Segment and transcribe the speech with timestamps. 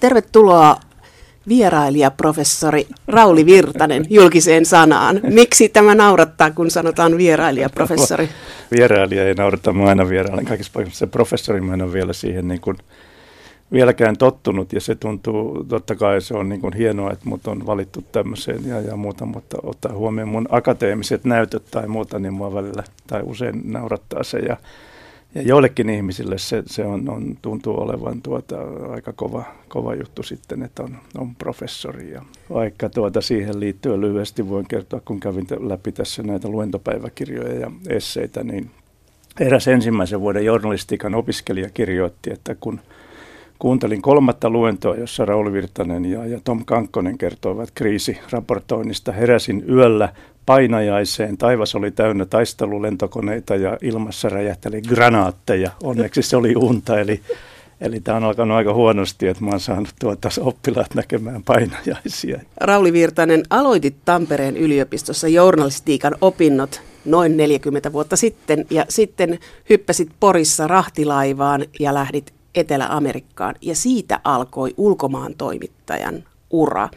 [0.00, 0.76] Tervetuloa
[1.48, 5.20] vierailijaprofessori Rauli Virtanen julkiseen sanaan.
[5.22, 8.28] Miksi tämä naurattaa, kun sanotaan vierailijaprofessori?
[8.70, 10.98] Vierailija ei naurata, mä aina vierailen kaikissa paikoissa.
[10.98, 12.76] Se professori mä en ole vielä siihen niin kuin
[13.72, 17.66] vieläkään tottunut ja se tuntuu, totta kai se on niin kuin hienoa, että mut on
[17.66, 22.54] valittu tämmöiseen ja, ja muuta, mutta ottaa huomioon mun akateemiset näytöt tai muuta, niin mua
[22.54, 24.56] välillä tai usein naurattaa se ja
[25.36, 28.56] ja joillekin ihmisille se, se on, on, tuntuu olevan tuota,
[28.92, 32.12] aika kova, kova juttu sitten, että on, on professori.
[32.12, 37.70] Ja vaikka tuota siihen liittyen lyhyesti voin kertoa, kun kävin läpi tässä näitä luentopäiväkirjoja ja
[37.88, 38.70] esseitä, niin
[39.40, 42.80] eräs ensimmäisen vuoden journalistiikan opiskelija kirjoitti, että kun
[43.58, 50.12] kuuntelin kolmatta luentoa, jossa Rauli Virtanen ja, ja Tom Kankkonen kertoivat kriisiraportoinnista, heräsin yöllä
[50.46, 51.36] painajaiseen.
[51.36, 55.70] Taivas oli täynnä taistelulentokoneita ja ilmassa räjähteli granaatteja.
[55.82, 57.20] Onneksi se oli unta, eli,
[57.80, 62.40] eli tämä on alkanut aika huonosti, että mä oon saanut tuota oppilaat näkemään painajaisia.
[62.56, 69.38] Rauli Virtanen, aloitit Tampereen yliopistossa journalistiikan opinnot noin 40 vuotta sitten ja sitten
[69.70, 76.88] hyppäsit Porissa rahtilaivaan ja lähdit Etelä-Amerikkaan ja siitä alkoi ulkomaan toimittajan ura.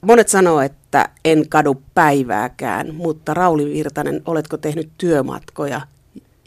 [0.00, 0.77] Monet sanoo, että
[1.24, 5.80] en kadu päivääkään, mutta Rauli Virtanen, oletko tehnyt työmatkoja,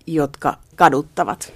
[0.07, 1.53] jotka kaduttavat?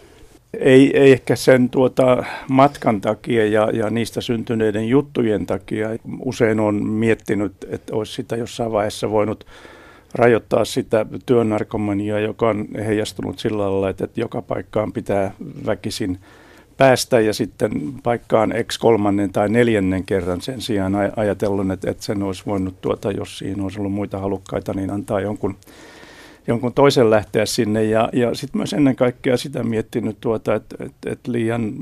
[0.60, 5.90] Ei, ei ehkä sen tuota matkan takia ja, ja niistä syntyneiden juttujen takia.
[6.20, 9.46] Usein on miettinyt, että olisi sitä jossain vaiheessa voinut
[10.14, 15.32] rajoittaa sitä työnarkomaniaa, joka on heijastunut sillä lailla, että, että joka paikkaan pitää
[15.66, 16.20] väkisin
[16.78, 17.72] päästä ja sitten
[18.04, 23.12] paikkaan X kolmannen tai neljännen kerran sen sijaan ajatellut, että, että sen olisi voinut, tuota,
[23.12, 25.56] jos siinä olisi ollut muita halukkaita, niin antaa jonkun,
[26.48, 27.84] jonkun toisen lähteä sinne.
[27.84, 31.74] Ja, ja sitten myös ennen kaikkea sitä miettinyt, tuota, että, että, että liian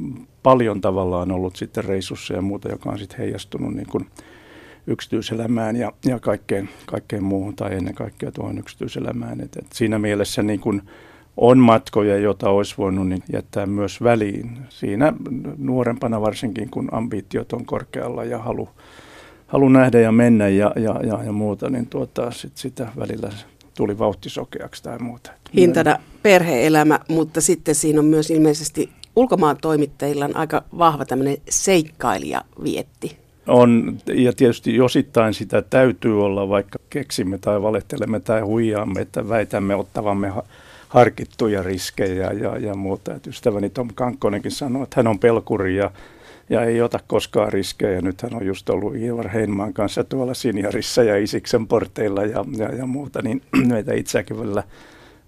[0.43, 4.07] paljon tavallaan ollut sitten reissussa ja muuta, joka on sitten heijastunut niin kuin
[4.87, 9.41] yksityiselämään ja, ja kaikkeen, kaikkeen muuhun tai ennen kaikkea tuohon yksityiselämään.
[9.41, 10.81] Et, et siinä mielessä niin kuin,
[11.37, 14.57] on matkoja, joita olisi voinut niin jättää myös väliin.
[14.69, 15.13] Siinä
[15.57, 18.69] nuorempana varsinkin, kun ambitiot on korkealla ja halu,
[19.47, 23.29] halu nähdä ja mennä ja, ja, ja, ja muuta, niin tuota, sit sitä välillä
[23.77, 25.31] tuli vauhtisokeaksi tai muuta.
[25.55, 32.41] Hintana perheelämä, mutta sitten siinä on myös ilmeisesti ulkomaan toimittajilla on aika vahva tämmöinen seikkailija
[32.63, 33.17] vietti.
[33.47, 39.75] On, ja tietysti osittain sitä täytyy olla, vaikka keksimme tai valehtelemme tai huijaamme, että väitämme
[39.75, 40.31] ottavamme
[40.93, 43.15] harkittuja riskejä ja, ja muuta.
[43.15, 45.91] Et ystäväni Tom Kankkonenkin sanoi, että hän on pelkuri ja,
[46.49, 48.01] ja ei ota koskaan riskejä.
[48.01, 52.75] Nyt hän on just ollut Ivar Heinmaan kanssa tuolla Sinjarissa ja Isiksen porteilla ja, ja,
[52.75, 54.63] ja muuta, niin meitä itseäkin välillä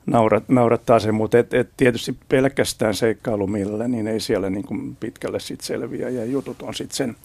[0.06, 5.40] naurat, naurattaa se, mutta et, et tietysti pelkästään seikkailumilla, niin ei siellä niin kuin pitkälle
[5.40, 7.16] sit selviä ja jutut on sitten sen,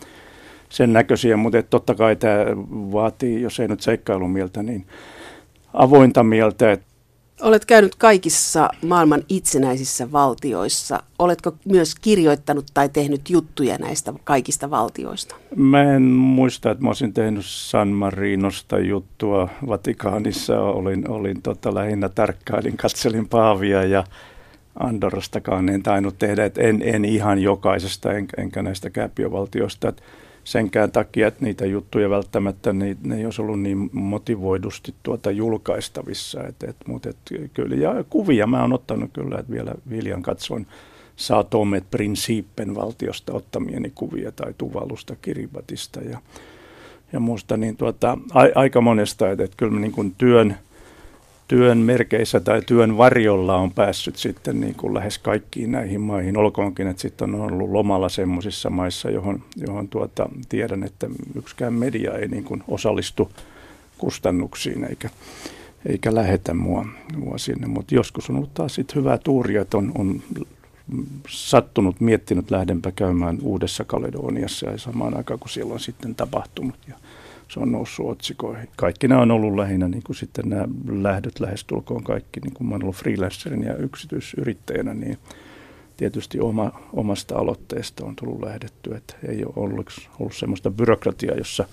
[0.68, 2.44] sen näköisiä, mutta totta kai tämä
[2.92, 4.86] vaatii, jos ei nyt seikkailumieltä, niin
[5.74, 6.89] avointa mieltä, että
[7.42, 11.02] Olet käynyt kaikissa maailman itsenäisissä valtioissa.
[11.18, 15.36] Oletko myös kirjoittanut tai tehnyt juttuja näistä kaikista valtioista?
[15.56, 20.60] Mä en muista, että mä olisin tehnyt San Marinosta juttua Vatikaanissa.
[20.60, 24.04] Olin, olin tota, lähinnä tarkkailin, katselin Paavia ja
[24.80, 26.44] Andorrastakaan en tainnut tehdä.
[26.44, 29.88] Et en, en ihan jokaisesta, en, enkä näistä kääpiövaltioista.
[29.88, 30.02] Että
[30.44, 36.42] senkään takia, että niitä juttuja välttämättä ne, ne ei olisi ollut niin motivoidusti tuota julkaistavissa.
[36.44, 37.16] Et, et, mutta et,
[37.54, 40.66] kyllä, ja kuvia mä oon ottanut kyllä, että vielä Viljan katsoin
[41.16, 46.18] Saatomet Prinsiippen valtiosta ottamieni kuvia tai Tuvalusta, Kiribatista ja,
[47.12, 50.56] ja muusta, niin tuota, a, aika monesta, että, että kyllä niin työn–
[51.50, 56.36] työn merkeissä tai työn varjolla on päässyt sitten niin kuin lähes kaikkiin näihin maihin.
[56.36, 62.12] Olkoonkin, että sitten on ollut lomalla semmoisissa maissa, johon, johon tuota, tiedän, että yksikään media
[62.18, 63.32] ei niin kuin osallistu
[63.98, 65.10] kustannuksiin eikä,
[65.86, 67.66] eikä lähetä mua, mua sinne.
[67.66, 70.22] Mutta joskus on ollut taas sit hyvää tuuria, että on, on
[71.28, 76.76] sattunut, miettinyt lähdenpä käymään Uudessa Kaledoniassa ja samaan aikaan, kun siellä on sitten tapahtunut.
[76.88, 76.94] Ja
[77.50, 78.68] se on noussut otsikoihin.
[78.76, 82.74] Kaikki nämä on ollut lähinnä niin kuin sitten nämä lähdöt lähestulkoon kaikki, niin kuin mä
[82.74, 85.18] olen ollut freelancerin ja yksityisyrittäjänä, niin
[85.96, 91.64] tietysti oma, omasta aloitteesta on tullut lähdetty, että ei ole ollut, ollut sellaista byrokratiaa, jossa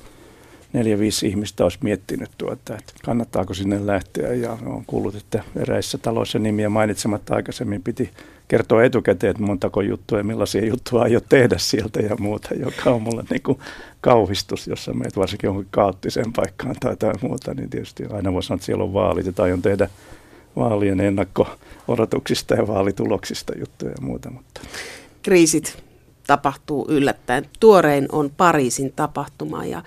[0.73, 5.97] neljä, viisi ihmistä olisi miettinyt tuota, että kannattaako sinne lähteä ja on kuullut, että eräissä
[5.97, 8.09] taloissa nimiä mainitsematta aikaisemmin piti
[8.47, 13.01] kertoa etukäteen, että montako juttua ja millaisia juttuja aiot tehdä sieltä ja muuta, joka on
[13.01, 13.59] mulle niin kuin
[14.01, 18.55] kauhistus, jossa meet varsinkin johonkin kaoottiseen paikkaan tai tai muuta, niin tietysti aina voi sanoa,
[18.55, 19.89] että siellä on vaalit, ja aion tehdä
[20.55, 24.29] vaalien ennakko-odotuksista ja vaalituloksista juttuja ja muuta.
[24.31, 24.61] Mutta.
[25.23, 25.83] Kriisit
[26.27, 27.45] tapahtuu yllättäen.
[27.59, 29.83] Tuorein on Pariisin tapahtuma ja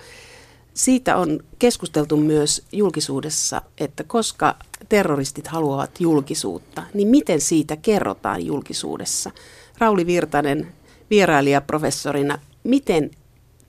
[0.73, 4.55] siitä on keskusteltu myös julkisuudessa, että koska
[4.89, 9.31] terroristit haluavat julkisuutta, niin miten siitä kerrotaan julkisuudessa?
[9.77, 10.67] Rauli Virtanen
[11.09, 13.11] vierailijaprofessorina, miten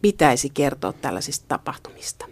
[0.03, 2.27] pitäisi kertoa tällaisista tapahtumista?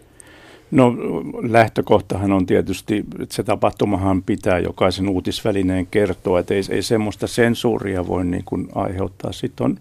[0.71, 0.95] No
[1.43, 8.07] lähtökohtahan on tietysti, että se tapahtumahan pitää jokaisen uutisvälineen kertoa, että ei, ei semmoista sensuuria
[8.07, 9.33] voi niin kuin aiheuttaa.
[9.33, 9.79] Sitten on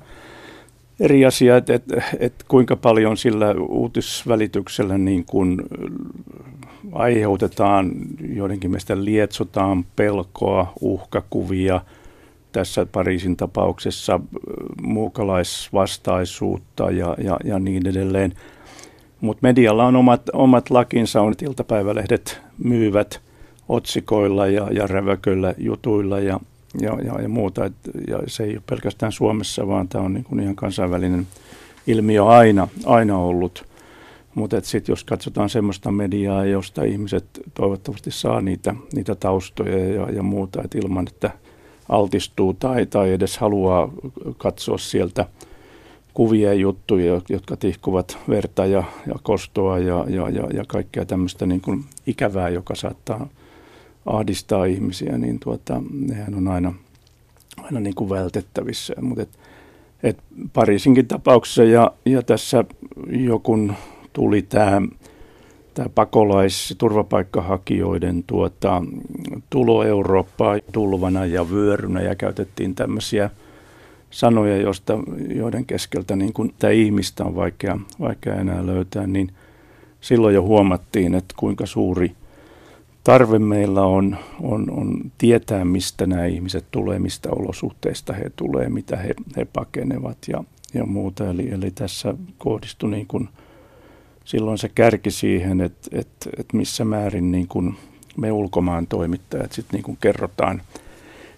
[0.99, 5.61] eri asia, että, että, että kuinka paljon sillä uutisvälityksellä niin kuin
[6.91, 7.91] aiheutetaan,
[8.33, 11.81] joidenkin mielestä lietsotaan pelkoa, uhkakuvia,
[12.51, 14.19] tässä Pariisin tapauksessa
[14.81, 18.33] muukalaisvastaisuutta ja, ja, ja niin edelleen.
[19.21, 23.21] Mutta medialla on omat, omat lakinsa, on iltapäivälehdet myyvät
[23.69, 26.39] otsikoilla ja, ja räväköillä jutuilla ja,
[26.81, 27.65] ja, ja, ja muuta.
[27.65, 27.73] Et,
[28.07, 31.27] ja se ei ole pelkästään Suomessa, vaan tämä on niin kuin ihan kansainvälinen
[31.87, 33.65] ilmiö aina, aina ollut.
[34.35, 40.23] Mutta sitten jos katsotaan semmoista mediaa, josta ihmiset toivottavasti saa niitä, niitä taustoja ja, ja
[40.23, 41.31] muuta, että ilman että
[41.89, 43.91] altistuu tai, tai edes haluaa
[44.37, 45.25] katsoa sieltä–
[46.19, 51.45] kuvia ja juttuja, jotka tihkuvat verta ja, ja kostoa ja, ja, ja, ja kaikkea tämmöistä
[51.45, 53.27] niin kuin ikävää, joka saattaa
[54.09, 56.73] ahdistaa ihmisiä, niin tuota, nehän on aina,
[57.61, 58.93] aina niin kuin vältettävissä.
[59.01, 59.29] Mutta et,
[60.03, 60.17] et
[60.53, 62.63] Pariisinkin tapauksessa ja, ja tässä
[63.09, 63.73] jokun
[64.13, 64.81] tuli tämä
[65.73, 68.83] tämä pakolais- turvapaikkahakijoiden tuota,
[69.49, 73.29] tulo Eurooppaan tulvana ja vyörynä ja käytettiin tämmöisiä–
[74.09, 74.99] sanoja, joista,
[75.35, 79.31] joiden keskeltä niin kun tämä ihmistä on vaikea, vaikea enää löytää, niin
[80.01, 82.11] silloin jo huomattiin, että kuinka suuri
[83.03, 88.97] tarve meillä on, on, on tietää, mistä nämä ihmiset tulee, mistä olosuhteista he tulee, mitä
[88.97, 90.43] he, he pakenevat ja,
[90.73, 91.29] ja muuta.
[91.29, 93.29] Eli, eli tässä kohdistui niin kun
[94.25, 97.75] silloin se kärki siihen, että, että, että missä määrin niin kun
[98.17, 100.61] me ulkomaan toimittajat sitten niin kerrotaan–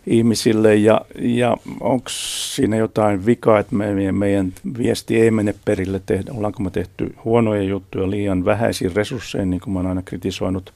[0.07, 6.31] ihmisille ja, ja onko siinä jotain vikaa, että meidän, meidän viesti ei mene perille, tehdä,
[6.33, 10.73] ollaanko me tehty huonoja juttuja liian vähäisiin resurssein, niin kuin mä olen aina kritisoinut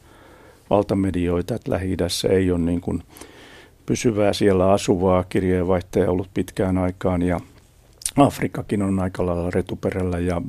[0.69, 1.97] valtamedioita, että lähi
[2.29, 3.03] ei ole niin kuin
[3.85, 7.39] pysyvää siellä asuvaa kirjeenvaihtajaa ollut pitkään aikaan ja
[8.17, 10.41] Afrikakin on aika lailla retuperällä ja,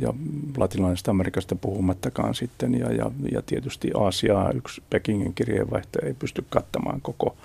[0.00, 0.14] ja
[0.56, 7.00] latinalaisesta Amerikasta puhumattakaan sitten ja, ja, ja tietysti Aasiaa yksi Pekingin kirjeenvaihtaja ei pysty kattamaan
[7.00, 7.36] koko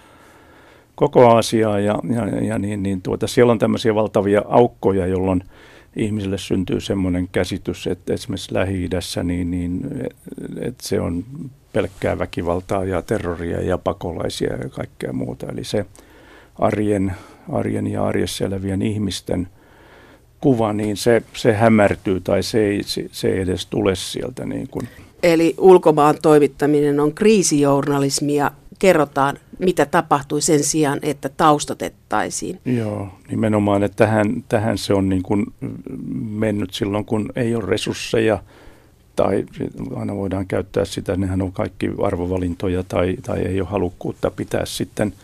[0.96, 5.44] koko asiaa ja, ja, ja niin, niin tuota, siellä on tämmöisiä valtavia aukkoja, jolloin
[5.96, 9.82] ihmisille syntyy semmoinen käsitys, että esimerkiksi Lähi-idässä niin, niin,
[10.62, 11.26] että se on
[11.76, 15.46] pelkkää väkivaltaa ja terroria ja pakolaisia ja kaikkea muuta.
[15.52, 15.86] Eli se
[16.60, 17.14] arjen,
[17.52, 19.48] arjen ja arjessa elävien ihmisten
[20.42, 24.46] kuva, niin se, se hämärtyy tai se ei, se, se ei edes tule sieltä.
[24.46, 24.88] Niin kuin.
[25.24, 32.60] Eli ulkomaan toimittaminen on kriisijournalismia kerrotaan, mitä tapahtui sen sijaan, että taustatettaisiin.
[32.66, 35.46] Joo, nimenomaan, että tähän, tähän se on niin kuin
[36.30, 38.40] mennyt silloin, kun ei ole resursseja
[39.16, 39.46] tai
[39.96, 45.14] aina voidaan käyttää sitä, nehän on kaikki arvovalintoja tai, tai ei ole halukkuutta pitää sitten–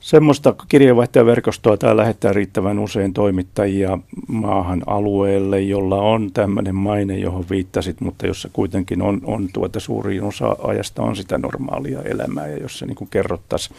[0.00, 8.00] Semmoista kirjeenvaihtajaverkostoa tämä lähettää riittävän usein toimittajia maahan alueelle, jolla on tämmöinen maine, johon viittasit,
[8.00, 12.86] mutta jossa kuitenkin on, on tuota suurin osa ajasta on sitä normaalia elämää ja jossa
[12.86, 13.76] niin kerrottaisiin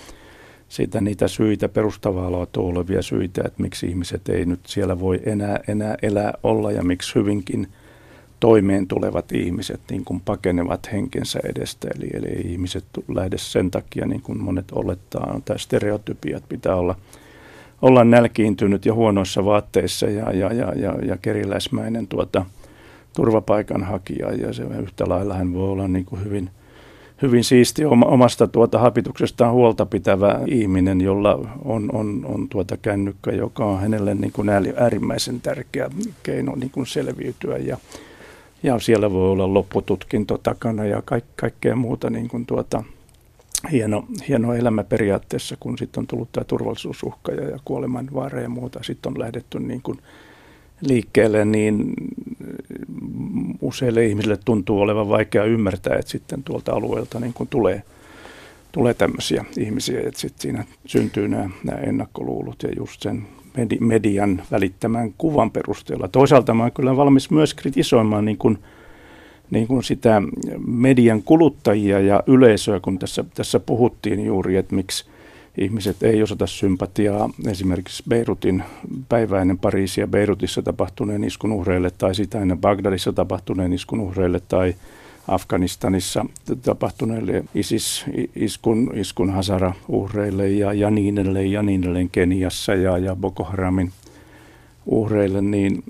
[0.69, 5.59] siitä niitä syitä, perustavaa laatua olevia syitä, että miksi ihmiset ei nyt siellä voi enää,
[5.67, 7.67] enää elää olla ja miksi hyvinkin–
[8.41, 11.88] toimeen tulevat ihmiset niin kuin pakenevat henkensä edestä.
[11.95, 16.95] Eli, eli ihmiset lähde sen takia, niin kuin monet olettaa, tämä stereotypia, että pitää olla,
[17.81, 22.45] olla nälkiintynyt ja huonoissa vaatteissa ja, ja, ja, ja, ja keriläismäinen tuota,
[23.15, 24.31] turvapaikanhakija.
[24.31, 26.50] Ja se yhtä lailla hän voi olla niin kuin hyvin,
[27.21, 33.65] hyvin siisti omasta tuota hapituksestaan huolta pitävä ihminen, jolla on, on, on tuota kännykkä, joka
[33.65, 35.89] on hänelle niin kuin äärimmäisen tärkeä
[36.24, 37.77] keino niin kuin selviytyä ja
[38.63, 42.83] ja siellä voi olla loppututkinto takana ja kaik, kaikkea muuta niin kuin tuota,
[43.71, 48.83] hieno, hieno elämä periaatteessa, kun sitten on tullut tämä turvallisuusuhka ja, ja kuolemanvaara ja muuta.
[48.83, 49.99] Sitten on lähdetty niin kuin
[50.81, 51.93] liikkeelle, niin
[53.61, 57.83] useille ihmisille tuntuu olevan vaikea ymmärtää, että sitten tuolta alueelta niin kuin tulee,
[58.71, 63.27] tulee tämmöisiä ihmisiä, että sitten siinä syntyy nämä, nämä ennakkoluulut ja just sen
[63.79, 66.08] median välittämän kuvan perusteella.
[66.08, 68.58] Toisaalta mä olen kyllä valmis myös kritisoimaan niin kuin,
[69.51, 70.22] niin kuin sitä
[70.67, 75.05] median kuluttajia ja yleisöä, kun tässä, tässä puhuttiin juuri, että miksi,
[75.58, 78.63] ihmiset ei osata sympatiaa esimerkiksi Beirutin
[79.10, 84.75] päiväinen Pariisia Beirutissa tapahtuneen iskun uhreille tai sitä ennen Bagdadissa tapahtuneen iskun uhreille tai
[85.31, 86.25] Afganistanissa
[86.61, 93.43] tapahtuneille ISIS-iskun iskun Hazara-uhreille ja, ja niin edelleen ja niin edelleen Keniassa ja, ja Boko
[93.43, 93.91] Haramin
[94.85, 95.83] uhreille, niin,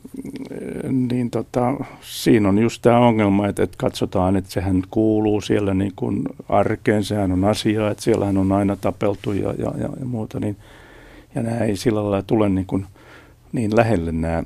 [1.10, 5.93] niin tota, siinä on just tämä ongelma, että, että katsotaan, että sehän kuuluu siellä niin
[5.95, 10.39] kuin arkeen, sehän on asia, että siellähän on aina tapeltu ja, ja, ja, ja muuta,
[10.39, 10.57] niin,
[11.36, 12.86] ja nämä ei sillä lailla tule niin, kuin,
[13.51, 14.43] niin lähelle nämä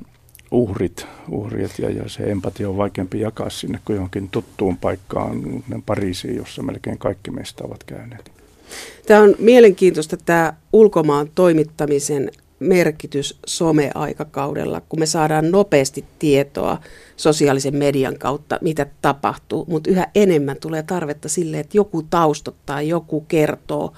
[0.50, 5.42] uhrit, uhrit ja, ja se empatia on vaikeampi jakaa sinne kuin johonkin tuttuun paikkaan,
[5.86, 8.30] Pariisiin, jossa melkein kaikki meistä ovat käyneet.
[9.06, 16.78] Tämä on mielenkiintoista tämä ulkomaan toimittamisen merkitys someaikakaudella, kun me saadaan nopeasti tietoa
[17.16, 23.20] sosiaalisen median kautta, mitä tapahtuu, mutta yhä enemmän tulee tarvetta sille, että joku taustottaa, joku
[23.20, 23.92] kertoo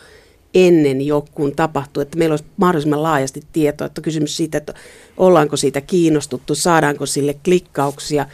[0.54, 4.74] ennen jo, kun tapahtuu, että meillä olisi mahdollisimman laajasti tietoa, että kysymys siitä, että
[5.16, 8.26] ollaanko siitä kiinnostuttu, saadaanko sille klikkauksia.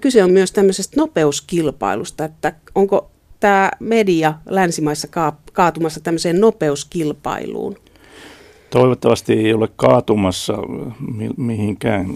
[0.00, 5.08] Kyse on myös tämmöisestä nopeuskilpailusta, että onko tämä media länsimaissa
[5.52, 7.76] kaatumassa tämmöiseen nopeuskilpailuun?
[8.70, 10.54] Toivottavasti ei ole kaatumassa
[11.36, 12.14] mihinkään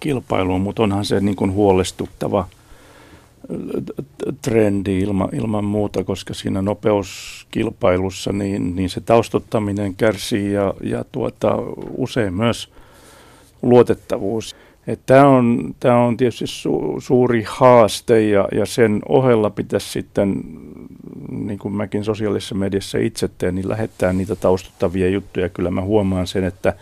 [0.00, 2.48] kilpailuun, mutta onhan se niin kuin huolestuttava
[4.42, 11.56] trendi ilma, ilman muuta, koska siinä nopeuskilpailussa niin, niin se taustottaminen kärsii ja, ja tuota,
[11.96, 12.72] usein myös
[13.62, 14.56] luotettavuus.
[15.06, 20.42] Tämä on, tämä on tietysti su, suuri haaste ja, ja sen ohella pitäisi sitten,
[21.30, 25.48] niin kuin mäkin sosiaalisessa mediassa itse teen, niin lähettää niitä taustuttavia juttuja.
[25.48, 26.74] Kyllä mä huomaan sen, että,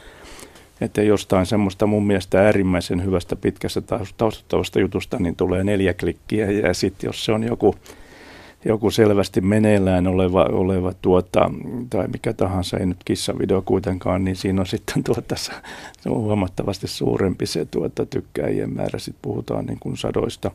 [0.84, 3.82] että jostain semmoista mun mielestä äärimmäisen hyvästä pitkästä
[4.16, 7.74] taustuttavasta jutusta, niin tulee neljä klikkiä ja sitten jos se on joku
[8.64, 11.50] joku selvästi meneillään oleva, oleva tuota,
[11.90, 15.52] tai mikä tahansa, ei nyt kissavideo kuitenkaan, niin siinä on sitten tuota, se
[16.06, 18.98] on huomattavasti suurempi se tuota, tykkäjien määrä.
[18.98, 20.50] Sitten puhutaan niin kuin sadoista.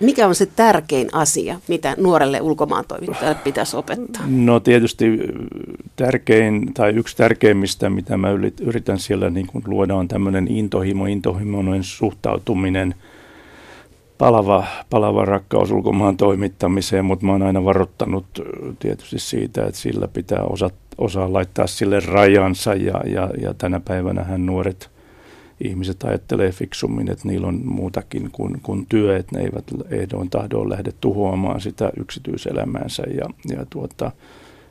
[0.00, 4.22] Mikä on se tärkein asia, mitä nuorelle ulkomaan toimittajalle pitäisi opettaa?
[4.26, 5.18] No tietysti
[5.96, 8.28] tärkein tai yksi tärkeimmistä, mitä mä
[8.60, 12.94] yritän siellä niin kuin luoda, on tämmöinen intohimo, intohimoinen suhtautuminen–
[14.18, 18.26] palava, palava rakkaus ulkomaan toimittamiseen, mutta mä oon aina varoittanut
[18.78, 24.24] tietysti siitä, että sillä pitää osa, osaa laittaa sille rajansa ja, ja, ja tänä päivänä
[24.24, 24.90] hän nuoret
[25.60, 30.70] ihmiset ajattelee fiksummin, että niillä on muutakin kuin, kuin työ, että ne eivät ehdoin tahdoin
[30.70, 34.10] lähde tuhoamaan sitä yksityiselämäänsä ja, ja tuota,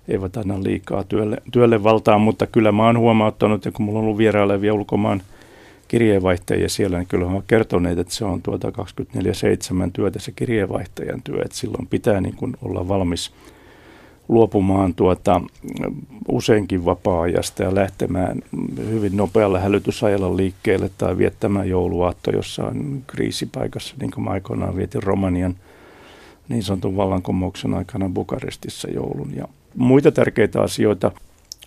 [0.08, 4.06] eivät anna liikaa työlle, työlle valtaa, mutta kyllä mä oon huomauttanut, ja kun mulla on
[4.06, 5.22] ollut vierailevia ulkomaan
[5.88, 8.72] kirjeenvaihtajia siellä, niin kyllä ovat kertoneet, että se on tuota 24-7
[9.94, 13.32] työtä se kirjeenvaihtajan työ, että silloin pitää niin kuin olla valmis
[14.28, 15.42] luopumaan tuota,
[16.28, 18.42] useinkin vapaa-ajasta ja lähtemään
[18.90, 25.56] hyvin nopealla hälytysajalla liikkeelle tai viettämään jouluaatto jossain kriisipaikassa, niin kuin mä aikoinaan vietin Romanian
[26.50, 29.32] niin sanotun vallankumouksen aikana Bukarestissa joulun.
[29.36, 31.12] Ja muita tärkeitä asioita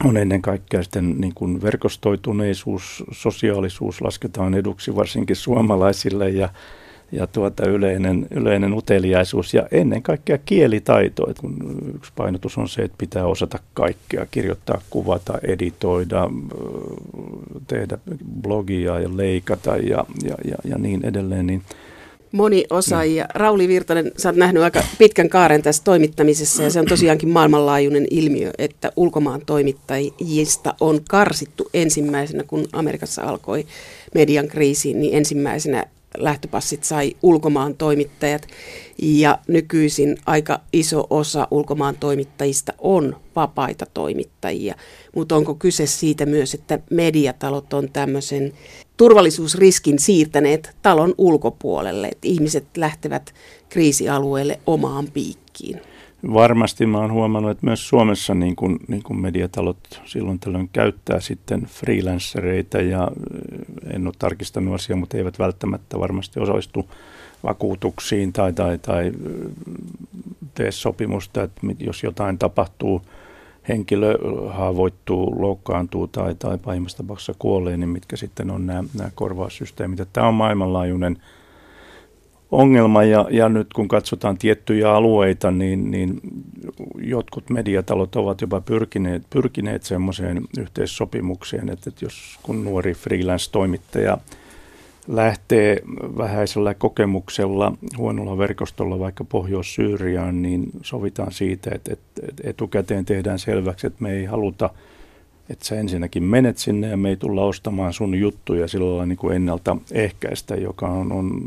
[0.04, 6.48] on ennen kaikkea sitten niin kuin verkostoituneisuus, sosiaalisuus lasketaan eduksi varsinkin suomalaisille ja,
[7.12, 11.30] ja tuota yleinen, yleinen uteliaisuus ja ennen kaikkea kielitaito.
[11.30, 11.56] Et kun
[11.94, 16.30] yksi painotus on se, että pitää osata kaikkea, kirjoittaa, kuvata, editoida,
[17.66, 17.98] tehdä
[18.42, 21.62] blogia ja leikata ja, ja, ja, ja niin edelleen, niin–
[22.32, 23.24] moni osaajia.
[23.24, 23.30] Mm.
[23.34, 28.06] Rauli Virtanen, sä oot nähnyt aika pitkän kaaren tässä toimittamisessa ja se on tosiaankin maailmanlaajuinen
[28.10, 33.66] ilmiö, että ulkomaan toimittajista on karsittu ensimmäisenä, kun Amerikassa alkoi
[34.14, 35.84] median kriisi, niin ensimmäisenä
[36.16, 38.46] lähtöpassit sai ulkomaan toimittajat
[38.98, 44.74] ja nykyisin aika iso osa ulkomaan toimittajista on vapaita toimittajia.
[45.14, 48.52] Mutta onko kyse siitä myös, että mediatalot on tämmöisen
[48.96, 53.34] turvallisuusriskin siirtäneet talon ulkopuolelle, että ihmiset lähtevät
[53.68, 55.80] kriisialueelle omaan piikkiin?
[56.32, 61.20] Varmasti mä oon huomannut, että myös Suomessa niin kun, niin kun mediatalot silloin tällöin käyttää
[61.20, 63.10] sitten freelancereita ja
[63.94, 66.90] en ole tarkistanut asiaa, mutta eivät välttämättä varmasti osallistu
[67.44, 69.12] vakuutuksiin tai, tai, tai
[70.54, 73.02] tee sopimusta, että jos jotain tapahtuu,
[73.68, 74.18] henkilö
[74.48, 80.00] haavoittuu, loukkaantuu tai, tai pahimmassa tapauksessa kuolee, niin mitkä sitten on nämä, nämä korvaussysteemit.
[80.12, 81.18] Tämä on maailmanlaajuinen
[82.50, 86.20] ongelma ja, ja nyt kun katsotaan tiettyjä alueita, niin, niin
[86.98, 94.18] jotkut mediatalot ovat jopa pyrkineet, pyrkineet semmoiseen yhteissopimukseen, että, että jos kun nuori freelance-toimittaja
[95.08, 95.82] lähtee
[96.16, 104.02] vähäisellä kokemuksella huonolla verkostolla vaikka Pohjois-Syyriaan, niin sovitaan siitä, että, että etukäteen tehdään selväksi, että
[104.02, 104.70] me ei haluta
[105.50, 109.36] että sä ensinnäkin menet sinne ja me ei tulla ostamaan sun juttuja lailla niin kuin
[109.36, 111.40] ennaltaehkäistä, joka on, on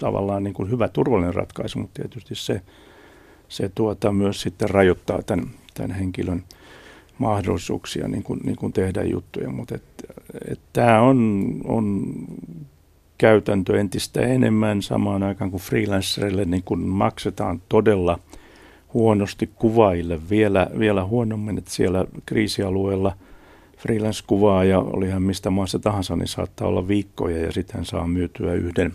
[0.00, 2.60] tavallaan niin kuin hyvä turvallinen ratkaisu, mutta tietysti se,
[3.48, 6.44] se tuota myös sitten rajoittaa tämän, tämän henkilön
[7.18, 9.82] mahdollisuuksia niin kuin, niin kuin tehdä juttuja, mutta et,
[10.50, 12.14] et tämä on, on
[13.18, 18.18] käytäntö entistä enemmän samaan aikaan kuin freelancerille niin kuin maksetaan todella
[18.94, 23.12] huonosti kuvaille vielä, vielä huonommin, että siellä kriisialueella
[23.78, 28.92] freelance-kuvaaja, oli hän mistä maassa tahansa, niin saattaa olla viikkoja ja sitten saa myytyä yhden,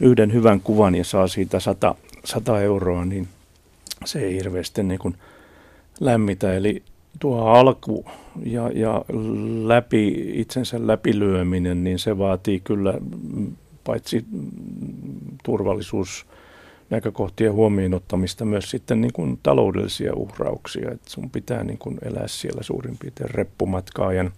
[0.00, 3.28] yhden hyvän kuvan ja saa siitä 100, 100 euroa, niin
[4.04, 5.14] se ei hirveästi niin kuin
[6.00, 6.54] lämmitä.
[6.54, 6.82] Eli
[7.18, 8.04] tuo alku
[8.44, 9.04] ja, ja
[9.64, 12.94] läpi, itsensä läpilyöminen, niin se vaatii kyllä
[13.84, 14.24] paitsi
[15.44, 16.26] turvallisuus
[16.90, 20.90] näkökohtien huomioon ottamista myös sitten niin kuin taloudellisia uhrauksia.
[20.90, 24.32] että sun pitää niin kuin elää siellä suurin piirtein reppumatkaajan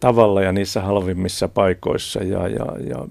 [0.00, 3.08] tavalla ja niissä halvimmissa paikoissa ja, ja, ja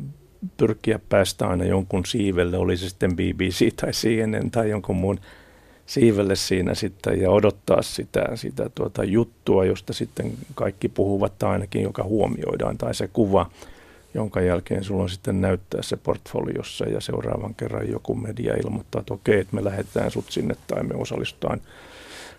[0.58, 5.20] pyrkiä päästä aina jonkun siivelle, oli se sitten BBC tai CNN tai jonkun muun
[5.86, 11.82] siivelle siinä sitten ja odottaa sitä, sitä tuota juttua, josta sitten kaikki puhuvat tai ainakin
[11.82, 13.50] joka huomioidaan tai se kuva,
[14.16, 19.14] jonka jälkeen sulla on sitten näyttää se portfoliossa ja seuraavan kerran joku media ilmoittaa, että
[19.14, 21.62] okei, että me lähdetään sut sinne tai me osallistutaan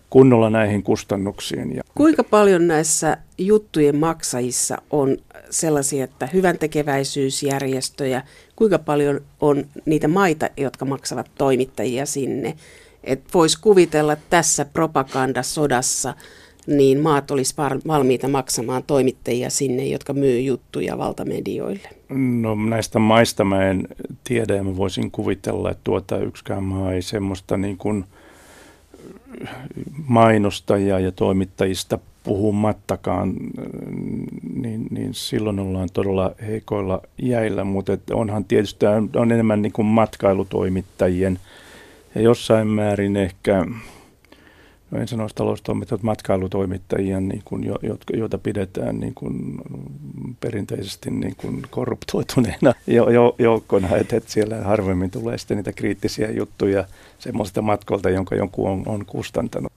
[0.09, 1.75] kunnolla näihin kustannuksiin.
[1.75, 5.17] Ja Kuinka paljon näissä juttujen maksajissa on
[5.49, 8.23] sellaisia, että hyvän tekeväisyysjärjestöjä,
[8.55, 12.57] kuinka paljon on niitä maita, jotka maksavat toimittajia sinne?
[13.33, 16.13] Voisi kuvitella tässä propagandasodassa,
[16.67, 17.55] niin maat olisi
[17.87, 21.89] valmiita maksamaan toimittajia sinne, jotka myy juttuja valtamedioille.
[22.09, 23.87] No näistä maista mä en
[24.23, 28.05] tiedä ja mä voisin kuvitella, että tuota yksikään maa ei semmoista niin kuin
[30.07, 33.33] mainostajia ja toimittajista puhumattakaan,
[34.55, 41.39] niin, niin silloin ollaan todella heikoilla jäillä, mutta onhan tietysti on enemmän niin kuin matkailutoimittajien–
[42.17, 43.65] ja jossain määrin ehkä,
[44.91, 47.75] no en sanoisi taloustoimittajat, matkailutoimittajia, niin kuin, jo,
[48.13, 49.61] joita pidetään niin kuin,
[50.39, 56.31] perinteisesti niin kuin korruptoituneena jo, jo, joukkona, että, että siellä harvemmin tulee sitten niitä kriittisiä
[56.31, 56.85] juttuja
[57.19, 59.71] semmoista matkolta, jonka joku on, on kustantanut.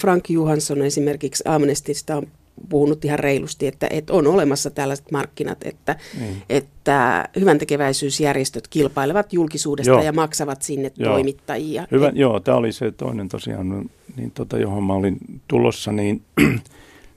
[0.00, 2.26] Frank Johansson esimerkiksi Amnestista on
[2.68, 6.42] puhunut ihan reilusti, että, että on olemassa tällaiset markkinat, että, niin.
[6.50, 10.02] että hyvän tekeväisyysjärjestöt kilpailevat julkisuudesta joo.
[10.02, 11.12] ja maksavat sinne joo.
[11.12, 11.86] toimittajia.
[11.90, 15.16] Hyvä, Et, joo, tämä oli se toinen tosiaan, niin tota, johon mä olin
[15.48, 16.22] tulossa, niin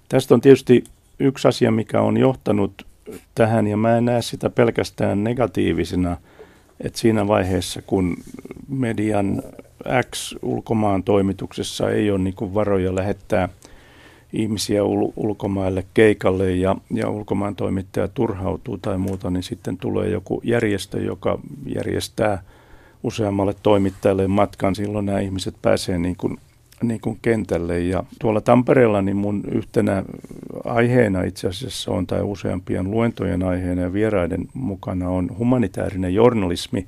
[0.09, 0.83] tästä on tietysti
[1.19, 2.85] yksi asia, mikä on johtanut
[3.35, 6.17] tähän, ja mä en näe sitä pelkästään negatiivisena,
[6.79, 8.17] että siinä vaiheessa, kun
[8.67, 9.43] median
[10.11, 13.49] X ulkomaan toimituksessa ei ole niin varoja lähettää–
[14.33, 20.41] ihmisiä ul- ulkomaille keikalle ja, ja ulkomaan toimittaja turhautuu tai muuta, niin sitten tulee joku
[20.43, 22.41] järjestö, joka järjestää
[23.03, 24.75] useammalle toimittajalle matkan.
[24.75, 26.37] Silloin nämä ihmiset pääsee niin kuin,
[26.83, 27.79] niin kuin kentälle.
[27.79, 30.03] Ja tuolla Tampereella niin mun yhtenä
[30.65, 36.87] aiheena itse asiassa on, tai useampien luentojen aiheena ja vieraiden mukana on humanitaarinen journalismi.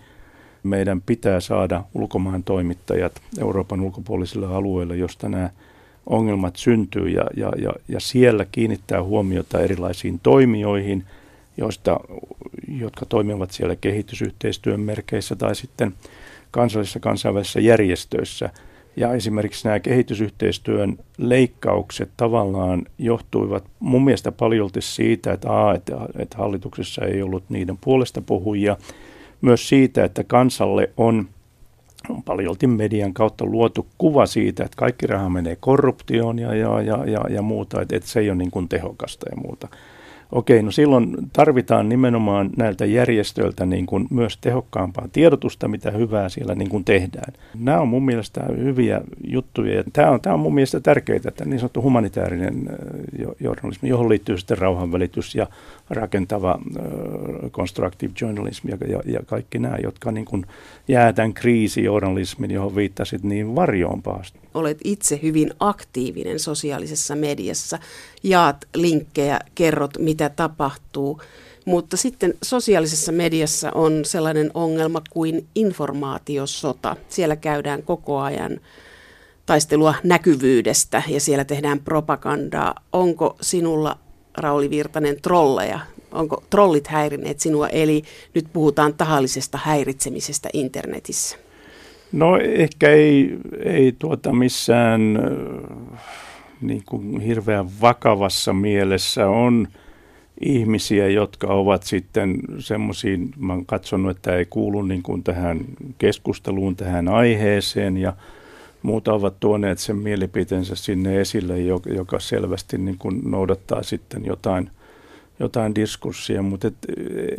[0.63, 5.49] Meidän pitää saada ulkomaan toimittajat Euroopan ulkopuolisille alueille, josta nämä
[6.09, 11.03] ongelmat syntyy ja, ja, ja, ja siellä kiinnittää huomiota erilaisiin toimijoihin,
[11.57, 11.99] joista,
[12.67, 15.93] jotka toimivat siellä kehitysyhteistyön merkeissä tai sitten
[16.51, 18.49] kansallisissa kansainvälisissä järjestöissä.
[18.95, 26.37] Ja esimerkiksi nämä kehitysyhteistyön leikkaukset tavallaan johtuivat mun mielestä paljolti siitä, että, a, että, että
[26.37, 28.77] hallituksessa ei ollut niiden puolesta puhujia,
[29.41, 31.29] myös siitä, että kansalle on
[32.09, 37.05] on paljolti median kautta luotu kuva siitä, että kaikki raha menee korruptioon ja, ja, ja,
[37.05, 39.67] ja, ja muuta, että, että se ei ole niin kuin tehokasta ja muuta.
[40.31, 46.55] Okei, no silloin tarvitaan nimenomaan näiltä järjestöiltä niin kuin myös tehokkaampaa tiedotusta, mitä hyvää siellä
[46.55, 47.33] niin kuin tehdään.
[47.59, 51.45] Nämä on mun mielestä hyviä juttuja ja tämä on, tämä on mun mielestä tärkeää, että
[51.45, 52.69] niin sanottu humanitaarinen
[53.39, 55.47] journalismi, johon liittyy sitten rauhanvälitys ja
[55.89, 56.59] rakentava
[57.51, 60.45] constructive journalism ja, ja, ja kaikki nämä, jotka niin kuin
[60.87, 64.39] jää tämän kriisijournalismin, johon viittasit, niin varjoon paasti.
[64.53, 67.79] Olet itse hyvin aktiivinen sosiaalisessa mediassa,
[68.23, 71.21] jaat linkkejä, kerrot mitä tapahtuu,
[71.65, 76.95] mutta sitten sosiaalisessa mediassa on sellainen ongelma kuin informaatiosota.
[77.09, 78.59] Siellä käydään koko ajan
[79.45, 82.75] taistelua näkyvyydestä ja siellä tehdään propagandaa.
[82.93, 83.97] Onko sinulla
[84.37, 85.79] Rauli Virtanen trolleja?
[86.11, 87.67] Onko trollit häirinneet sinua?
[87.67, 91.37] Eli nyt puhutaan tahallisesta häiritsemisestä internetissä.
[92.11, 95.01] No ehkä ei, ei tuota missään
[96.61, 99.67] niin kuin hirveän vakavassa mielessä on
[100.41, 105.59] ihmisiä, jotka ovat sitten semmoisiin, mä oon katsonut, että ei kuulu niin kuin tähän
[105.97, 108.13] keskusteluun, tähän aiheeseen ja
[108.81, 111.59] muuta ovat tuoneet sen mielipiteensä sinne esille,
[111.95, 114.69] joka selvästi niin kuin noudattaa sitten jotain,
[115.39, 116.77] jotain diskurssia, mutta et,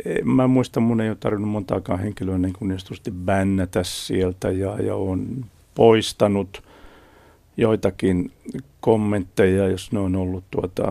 [0.05, 2.77] e, mä muistan, mun ei ole tarvinnut montaakaan henkilöä niin kuin
[3.11, 6.63] bännätä sieltä ja, ja on poistanut
[7.57, 8.31] joitakin
[8.81, 10.83] kommentteja, jos ne on ollut tuota,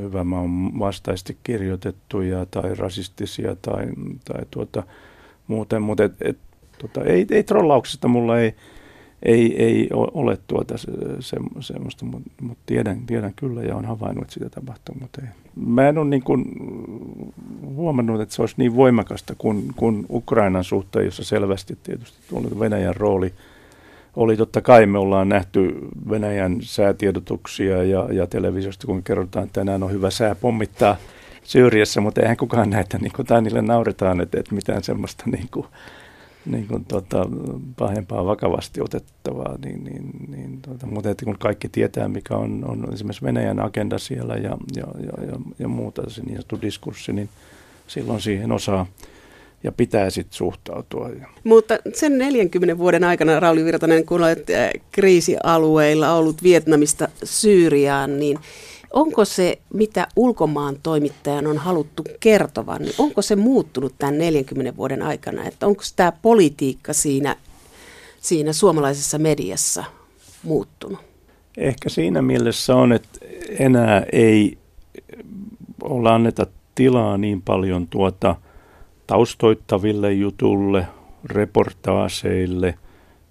[0.00, 3.86] hyvä maan vastaisesti kirjoitettuja tai rasistisia tai,
[4.24, 4.82] tai tuota,
[5.46, 6.38] muuten, mutta et, et,
[6.78, 8.54] tuota, ei, ei trollauksesta mulla ei,
[9.22, 14.22] ei, ei ole tuota se, se, semmoista, mutta mut tiedän, tiedän kyllä ja on havainnut,
[14.22, 15.28] että sitä tapahtuu, mutta ei.
[15.66, 16.44] Mä en ole niin kuin
[17.64, 22.96] huomannut, että se olisi niin voimakasta kuin, kuin Ukrainan suhteen, jossa selvästi tietysti ollut Venäjän
[22.96, 23.32] rooli
[24.16, 25.74] oli totta kai, me ollaan nähty
[26.10, 30.96] Venäjän säätiedotuksia ja, ja televisiosta, kun kerrotaan, että tänään on hyvä sää pommittaa
[31.44, 35.48] Syyriassa, mutta eihän kukaan näitä, niin kuin, tai niille nauretaan, että, että mitään semmoista niin
[35.50, 35.66] kuin,
[36.46, 37.28] niin kuin, tota,
[37.78, 42.94] pahempaa vakavasti otettavaa, niin, niin, niin tota, mutta että kun kaikki tietää, mikä on, on
[42.94, 47.28] esimerkiksi Venäjän agenda siellä ja, ja, ja, ja, ja muuta, se niin sanottu diskurssi, niin
[47.86, 48.86] silloin siihen osaa
[49.64, 51.10] ja pitää sitten suhtautua.
[51.44, 58.38] Mutta sen 40 vuoden aikana, Rauli Virtanen, kun olet äh, kriisialueilla ollut Vietnamista Syyriaan, niin
[58.92, 65.02] onko se, mitä ulkomaan toimittajan on haluttu kertovan, niin onko se muuttunut tämän 40 vuoden
[65.02, 65.44] aikana?
[65.44, 67.36] Että onko tämä politiikka siinä,
[68.20, 69.84] siinä suomalaisessa mediassa
[70.42, 70.98] muuttunut?
[71.56, 73.18] Ehkä siinä mielessä on, että
[73.58, 74.58] enää ei
[75.82, 78.36] olla anneta tilaa niin paljon tuota
[79.06, 80.86] taustoittaville jutulle,
[81.24, 82.78] reportaaseille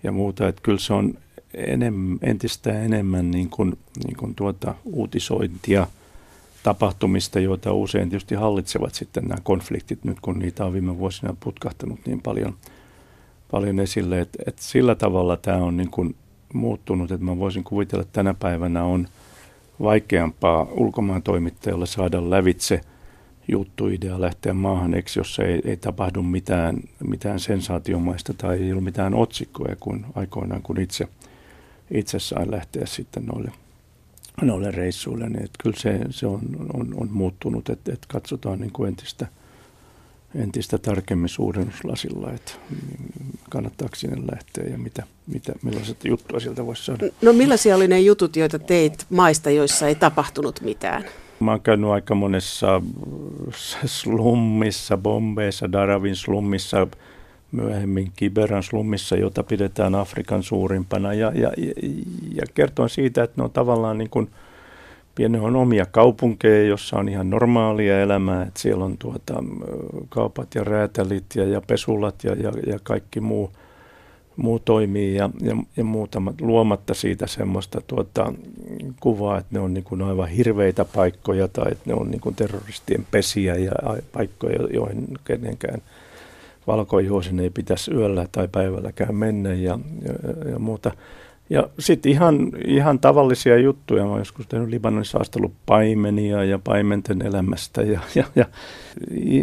[0.03, 0.47] ja muuta.
[0.47, 1.13] Että kyllä se on
[1.53, 5.87] enem, entistä enemmän niin kuin, niin kuin tuota uutisointia
[6.63, 11.99] tapahtumista, joita usein tietysti hallitsevat sitten nämä konfliktit nyt, kun niitä on viime vuosina putkahtanut
[12.05, 12.53] niin paljon,
[13.51, 14.21] paljon esille.
[14.21, 16.15] Että et sillä tavalla tämä on niin kuin
[16.53, 19.07] muuttunut, että mä voisin kuvitella, että tänä päivänä on
[19.81, 22.81] vaikeampaa ulkomaan toimittajalle saada lävitse
[23.47, 29.13] juttuidea lähteä maahan, eikö, jos ei, ei tapahdu mitään, mitään sensaatiomaista tai ei ole mitään
[29.13, 31.07] otsikkoja kuin aikoinaan, kun itse–
[31.91, 33.51] itse sain lähteä sitten noille,
[34.41, 36.41] noille reissuille, niin että kyllä se, se on,
[36.73, 39.27] on, on muuttunut, että, että katsotaan niin kuin entistä,
[40.35, 42.51] entistä tarkemmin suurennuslasilla, että
[43.49, 47.07] kannattaako sinne lähteä ja mitä, mitä, millaiset juttuja sieltä voisi saada.
[47.21, 51.05] No millaisia oli ne jutut, joita teit maista, joissa ei tapahtunut mitään?
[51.39, 52.81] Mä oon käynyt aika monessa
[53.85, 56.87] slummissa, Bombeissa, Daravin slummissa,
[57.51, 61.13] myöhemmin Kiberan slummissa, jota pidetään Afrikan suurimpana.
[61.13, 61.51] Ja, ja,
[62.35, 64.29] ja kertoo siitä, että ne on tavallaan niin kuin,
[65.29, 69.43] ne on omia kaupunkeja, jossa on ihan normaalia elämää, että siellä on tuota,
[70.09, 73.51] kaupat ja räätälit ja, ja pesulat ja, ja, ja kaikki muu,
[74.35, 78.33] muu toimii ja, ja, ja muutamat luomatta siitä semmoista tuota,
[78.99, 82.35] kuvaa, että ne on niin kuin aivan hirveitä paikkoja tai että ne on niin kuin
[82.35, 83.71] terroristien pesiä ja
[84.13, 85.81] paikkoja, joihin kenenkään–
[86.67, 90.91] valkoihoisen ei pitäisi yöllä tai päivälläkään mennä ja, ja, ja muuta.
[91.49, 94.03] Ja sitten ihan, ihan tavallisia juttuja.
[94.03, 98.45] Mä oon joskus tehnyt Libanonissa astellut paimenia ja paimenten elämästä ja, ja, ja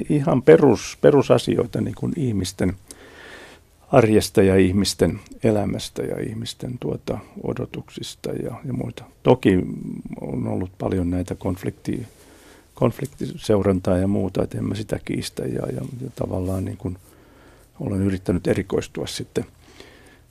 [0.09, 2.72] ihan perus, perusasioita niin kuin ihmisten
[3.92, 9.04] arjesta ja ihmisten elämästä ja ihmisten tuota, odotuksista ja, ja muita.
[9.22, 9.59] Toki
[10.20, 12.07] on ollut paljon näitä konflikti,
[12.74, 16.96] konfliktiseurantaa ja muuta, että en mä sitä kiistä ja, ja, ja tavallaan niin kuin–
[17.81, 19.47] olen yrittänyt erikoistua sitten,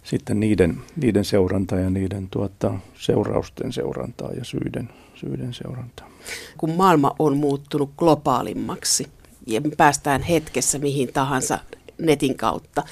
[0.04, 6.10] sitten niiden, niiden seurantaa ja niiden tuota, seurausten seurantaa ja syiden, syiden seurantaa.
[6.58, 9.08] Kun maailma on muuttunut globaalimmaksi
[9.48, 11.60] ja päästään hetkessä mihin tahansa
[11.98, 12.84] netin kautta,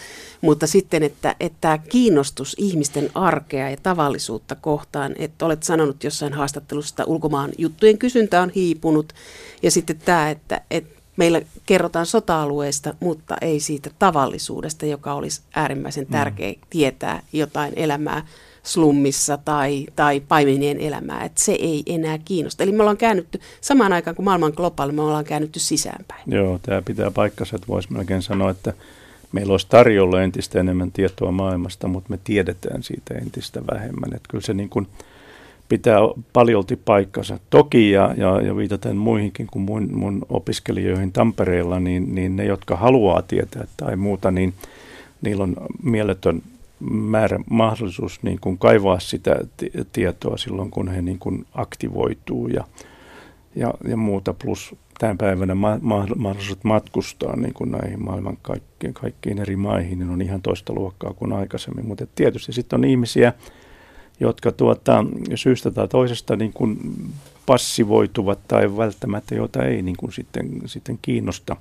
[0.41, 6.33] mutta sitten, että, että tämä kiinnostus ihmisten arkea ja tavallisuutta kohtaan, että olet sanonut jossain
[6.33, 9.13] haastattelussa, että ulkomaan juttujen kysyntä on hiipunut
[9.63, 16.05] ja sitten tämä, että, että meillä kerrotaan sota-alueesta, mutta ei siitä tavallisuudesta, joka olisi äärimmäisen
[16.05, 16.11] mm.
[16.11, 16.59] tärkeä mm.
[16.69, 18.25] tietää jotain elämää
[18.63, 22.63] slummissa tai, tai paimenien elämää, että se ei enää kiinnosta.
[22.63, 26.21] Eli me ollaan käännytty, samaan aikaan kuin maailman globaali, me ollaan käännytty sisäänpäin.
[26.27, 28.73] Joo, tämä pitää paikkansa, että voisi melkein sanoa, että
[29.31, 34.13] meillä olisi tarjolla entistä enemmän tietoa maailmasta, mutta me tiedetään siitä entistä vähemmän.
[34.15, 34.87] Että kyllä se niin kuin,
[35.69, 35.99] pitää
[36.33, 37.39] paljolti paikkansa.
[37.49, 42.75] Toki, ja, ja, ja viitaten muihinkin kuin mun, mun opiskelijoihin Tampereella, niin, niin ne, jotka
[42.75, 44.53] haluaa tietää tai muuta, niin
[45.21, 46.41] niillä on mieletön
[46.89, 52.63] määrä mahdollisuus niin kuin kaivaa sitä t- tietoa silloin, kun he niin kuin aktivoituu ja,
[53.55, 54.33] ja, ja muuta.
[54.33, 59.99] Plus tämän päivänä ma- ma- mahdollisuus matkustaa niin kuin näihin maailman kaikkiin, kaikkiin eri maihin,
[59.99, 61.85] niin on ihan toista luokkaa kuin aikaisemmin.
[61.85, 63.33] Mutta tietysti sitten on ihmisiä,
[64.19, 66.77] jotka tuota, syystä tai toisesta niin kuin
[67.45, 71.55] passivoituvat tai välttämättä, joita ei niin kuin sitten, sitten kiinnosta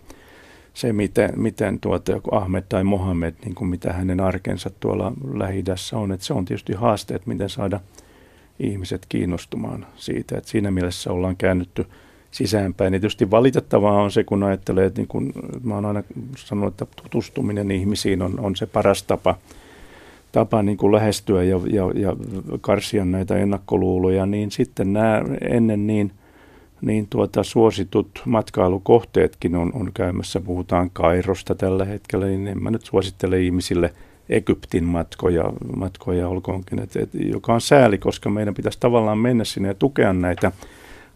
[0.75, 5.65] se, miten, miten tuota, joku Ahmed tai Mohammed, niin kuin mitä hänen arkensa tuolla lähi
[5.93, 6.13] on.
[6.13, 7.81] Että se on tietysti haaste, että miten saada
[8.59, 10.39] ihmiset kiinnostumaan siitä.
[10.39, 11.87] Että siinä mielessä ollaan käännytty
[12.31, 12.95] sisäänpäin.
[12.95, 16.03] Ja tietysti valitettavaa on se, kun ajattelee, että niin kun, mä oon aina
[16.37, 19.39] sanonut, että tutustuminen ihmisiin on, on se paras tapa–
[20.35, 22.17] tapa niin kuin lähestyä ja, ja, ja
[22.61, 26.13] karsia näitä ennakkoluuloja, niin sitten nämä ennen niin,
[26.81, 30.41] niin tuota, suositut matkailukohteetkin on, on käymässä.
[30.41, 33.95] Puhutaan Kairosta tällä hetkellä, niin en mä nyt suosittele ihmisille
[34.29, 39.69] Egyptin matkoja, matkoja olkoonkin, et, et, joka on sääli, koska meidän pitäisi tavallaan mennä sinne
[39.69, 40.53] ja tukea näitä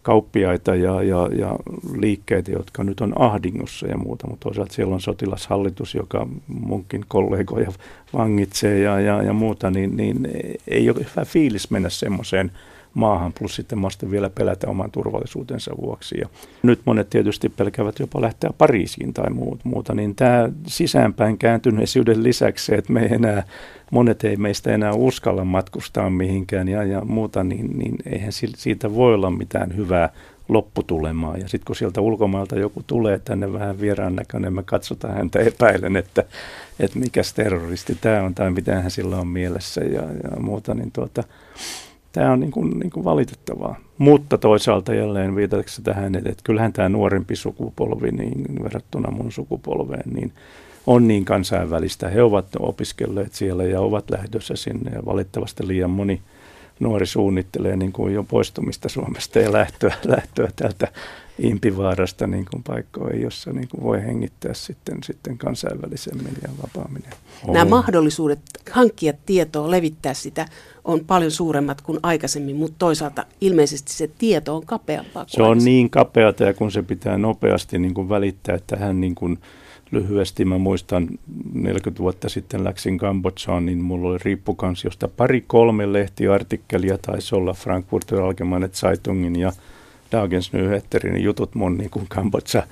[0.01, 1.55] kauppiaita ja, ja, ja
[1.99, 7.71] liikkeitä, jotka nyt on ahdingossa ja muuta, mutta toisaalta siellä on sotilashallitus, joka munkin kollegoja
[8.13, 10.27] vangitsee ja, ja, ja muuta, niin, niin
[10.67, 12.51] ei ole hyvä fiilis mennä semmoiseen
[12.93, 16.17] maahan, plus sitten mahdollisesti vielä pelätä oman turvallisuutensa vuoksi.
[16.19, 16.29] Ja
[16.63, 19.29] nyt monet tietysti pelkävät jopa lähteä Pariisiin tai
[19.63, 23.43] muuta, niin tämä sisäänpäin kääntyneisyyden lisäksi, että me ei enää
[23.91, 29.13] monet ei meistä enää uskalla matkustaa mihinkään ja, ja muuta, niin, niin eihän siitä voi
[29.13, 30.09] olla mitään hyvää
[30.49, 31.37] lopputulemaa.
[31.37, 35.95] Ja sitten kun sieltä ulkomailta joku tulee tänne vähän vieraan näköinen, me katsotaan häntä epäilen,
[35.95, 36.23] että,
[36.79, 40.91] että mikäs terroristi tämä on tai mitä hän sillä on mielessä ja, ja muuta, niin
[40.91, 41.23] tuota,
[42.11, 43.75] tämä on niin kuin, niin kuin valitettavaa.
[43.97, 50.09] Mutta toisaalta jälleen viitatakse tähän, että, että kyllähän tämä nuorempi sukupolvi niin verrattuna mun sukupolveen,
[50.13, 50.33] niin
[50.87, 52.09] on niin kansainvälistä.
[52.09, 56.21] He ovat opiskelleet siellä ja ovat lähdössä sinne ja valitettavasti liian moni
[56.79, 60.87] nuori suunnittelee niin kuin jo poistumista Suomesta ja lähtöä, lähtöä täältä
[61.39, 67.03] Impivaarasta niin kuin paikkoihin, jossa niin kuin voi hengittää sitten, sitten kansainvälisemmin ja vapaammin.
[67.47, 68.39] Nämä mahdollisuudet
[68.71, 70.45] hankkia tietoa, levittää sitä
[70.89, 75.25] on paljon suuremmat kuin aikaisemmin, mutta toisaalta ilmeisesti se tieto on kapeampaa.
[75.27, 79.39] Se on niin kapeata ja kun se pitää nopeasti niin kuin välittää tähän niin kuin
[79.91, 81.07] lyhyesti mä muistan
[81.53, 87.53] 40 vuotta sitten läksin Kambodsaan, niin mulla oli riippukansi, josta pari kolme lehtiartikkelia taisi olla
[87.53, 89.51] Frankfurter Allgemeine Zeitungin ja
[90.11, 92.67] Dagens Nyheterin jutut mun niin kuin Kambodsa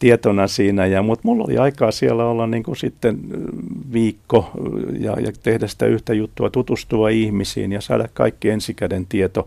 [0.00, 0.86] tietona siinä.
[0.86, 3.18] Ja, mutta mulla oli aikaa siellä olla niin kuin sitten
[3.92, 4.50] viikko
[4.98, 9.46] ja, ja tehdä sitä yhtä juttua, tutustua ihmisiin ja saada kaikki ensikäden tieto.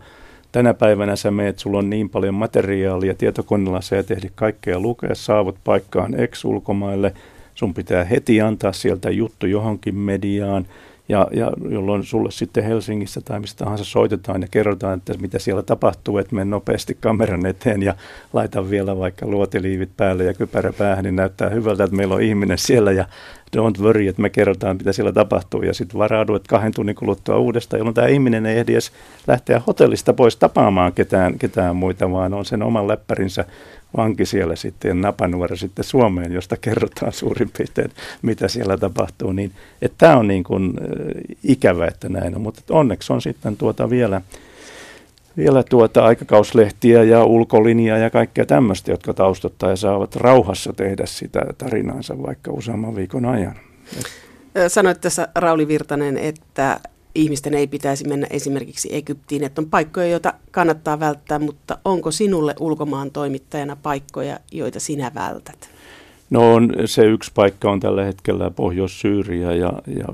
[0.52, 5.14] Tänä päivänä sä meet, sulla on niin paljon materiaalia, tietokoneella sä et ehdi kaikkea lukea,
[5.14, 7.14] saavut paikkaan ex-ulkomaille,
[7.54, 10.66] sun pitää heti antaa sieltä juttu johonkin mediaan,
[11.08, 15.62] ja, ja jolloin sulle sitten Helsingissä tai mistä tahansa soitetaan ja kerrotaan, että mitä siellä
[15.62, 17.94] tapahtuu, että mene nopeasti kameran eteen ja
[18.32, 22.58] laita vielä vaikka luotiliivit päälle ja kypärä päähän, niin näyttää hyvältä, että meillä on ihminen
[22.58, 23.04] siellä ja
[23.56, 25.62] don't worry, että me kerrotaan, mitä siellä tapahtuu.
[25.62, 28.92] Ja sitten varaudu, että kahden tunnin kuluttua uudestaan, jolloin tämä ihminen ei ehdi edes
[29.26, 33.44] lähteä hotellista pois tapaamaan ketään, ketään muita, vaan on sen oman läppärinsä
[33.96, 37.90] vanki siellä sitten ja napanuora sitten Suomeen, josta kerrotaan suurin piirtein,
[38.22, 39.32] mitä siellä tapahtuu.
[39.32, 39.52] Niin,
[39.82, 40.74] että tämä on niin kuin,
[41.44, 44.20] ikävä, että näin on, mutta onneksi on sitten tuota vielä
[45.36, 51.46] vielä tuota aikakauslehtiä ja ulkolinjaa ja kaikkea tämmöistä, jotka taustottaa ja saavat rauhassa tehdä sitä
[51.58, 53.54] tarinaansa vaikka useamman viikon ajan.
[54.68, 56.80] Sanoit tässä Rauli Virtanen, että
[57.14, 62.54] ihmisten ei pitäisi mennä esimerkiksi Egyptiin, että on paikkoja, joita kannattaa välttää, mutta onko sinulle
[62.60, 65.74] ulkomaan toimittajana paikkoja, joita sinä vältät?
[66.30, 70.04] No on, se yksi paikka on tällä hetkellä Pohjois-Syyria ja, ja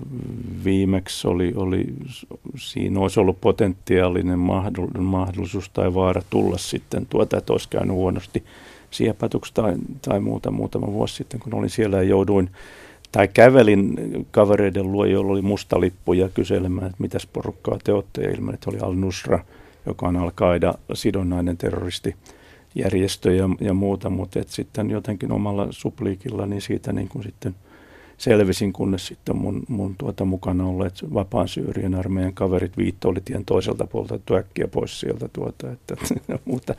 [0.64, 1.84] viimeksi oli, oli,
[2.56, 4.38] siinä olisi ollut potentiaalinen
[4.98, 8.44] mahdollisuus tai vaara tulla sitten tuota, että olisi käynyt huonosti
[9.54, 12.50] tai, tai muuta muutama vuosi sitten, kun olin siellä ja jouduin
[13.12, 13.96] tai kävelin
[14.30, 18.22] kavereiden luo, joilla oli musta lippu ja kyselemään, että mitäs porukkaa te olette.
[18.22, 19.44] Ilman, että oli Al-Nusra,
[19.86, 22.16] joka on Al-Qaida sidonnainen terroristi
[22.74, 27.54] järjestö ja, ja muuta, mutta sitten jotenkin omalla supliikilla niin siitä niin kuin sitten
[28.18, 34.18] selvisin, kunnes sitten mun, mun tuota mukana olleet vapaan Syyrien armeijan kaverit viittoolitien toiselta puolta
[34.34, 35.96] äkkiä pois sieltä tuota, että,
[36.44, 36.74] mutta,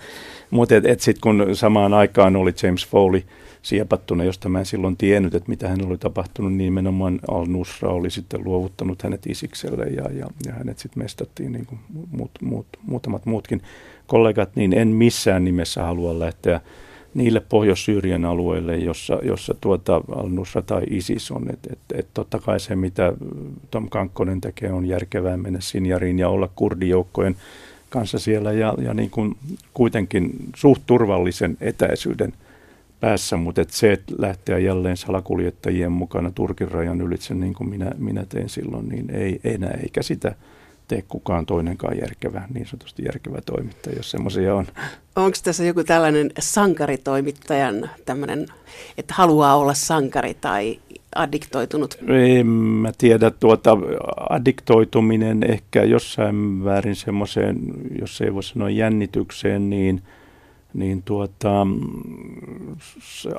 [0.49, 3.21] mutta et, et sitten kun samaan aikaan oli James Foley
[3.61, 8.09] siepattuna, josta mä en silloin tiennyt, että mitä hän oli tapahtunut, niin nimenomaan Al-Nusra oli
[8.09, 11.79] sitten luovuttanut hänet Isikselle ja, ja, ja hänet sitten mestattiin niin kuin
[12.11, 13.61] muut, muut, muutamat muutkin
[14.07, 16.61] kollegat, niin en missään nimessä halua lähteä
[17.13, 21.49] niille Pohjois-Syyrian alueille, jossa, jossa tuota Al-Nusra tai ISIS on.
[21.49, 23.13] Että et, et totta kai se, mitä
[23.71, 27.35] Tom Kankkonen tekee, on järkevää mennä Sinjariin ja olla kurdijoukkojen
[27.89, 29.37] kanssa siellä ja, ja niin kuin
[29.73, 32.33] kuitenkin suht turvallisen etäisyyden
[33.01, 37.91] päässä, mutta et se, että lähteä jälleen salakuljettajien mukana Turkin rajan ylitse, niin kuin minä,
[37.97, 40.35] minä tein silloin, niin ei enää, eikä sitä
[40.87, 44.67] tee kukaan toinenkaan järkevä, niin sanotusti järkevä toimittaja, jos semmoisia on.
[45.15, 48.47] Onko tässä joku tällainen sankaritoimittajan tämmöinen,
[48.97, 50.79] että haluaa olla sankari tai
[51.15, 51.97] addiktoitunut?
[52.07, 53.77] En mä tiedä, tuota,
[54.29, 57.59] addiktoituminen ehkä jossain väärin semmoiseen,
[58.01, 60.01] jos ei voi sanoa jännitykseen, niin,
[60.73, 61.67] niin tuota,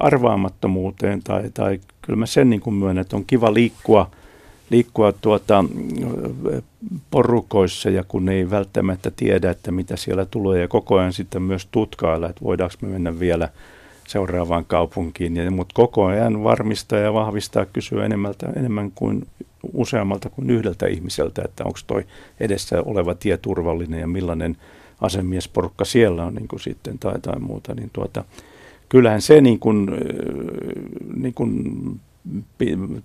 [0.00, 4.10] arvaamattomuuteen tai, tai kyllä mä sen niin kuin myönnän, että on kiva liikkua–
[4.72, 5.64] liikkua tuota,
[7.10, 11.68] porukoissa ja kun ei välttämättä tiedä, että mitä siellä tulee ja koko ajan sitten myös
[11.70, 13.48] tutkailla, että voidaanko me mennä vielä
[14.08, 19.26] seuraavaan kaupunkiin, ja, mutta koko ajan varmistaa ja vahvistaa, kysyä enemmältä, enemmän kuin
[19.72, 22.06] useammalta kuin yhdeltä ihmiseltä, että onko toi
[22.40, 24.56] edessä oleva tie turvallinen ja millainen
[25.02, 28.24] asemiesporukka siellä on niin kuin sitten tai, tai muuta, niin tuota,
[28.88, 29.90] kyllähän se niin kuin,
[31.16, 31.50] niin kuin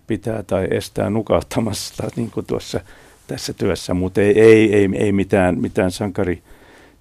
[0.07, 2.79] pitää tai estää nukahtamasta niin kuin tuossa
[3.27, 6.43] tässä työssä, mutta ei, ei, ei, ei mitään, mitään sankari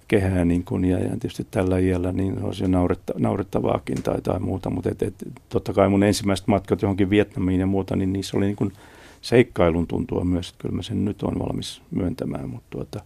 [0.07, 4.69] kehää niin kuin, ja, ja tietysti tällä iällä niin olisi nauretta, naurettavaakin tai, tai muuta,
[4.69, 5.15] mutta et, et,
[5.49, 8.73] totta kai mun ensimmäiset matkat johonkin Vietnamiin ja muuta, niin niissä oli niin kuin
[9.21, 12.99] seikkailun tuntua myös, että kyllä mä sen nyt on valmis myöntämään, mutta tuota,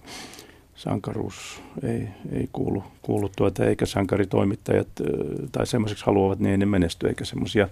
[0.81, 4.87] sankaruus ei, ei kuulu, kuulu tuota, eikä sankaritoimittajat
[5.51, 7.67] tai semmoiseksi haluavat, niin ei ne menesty, eikä semmoisia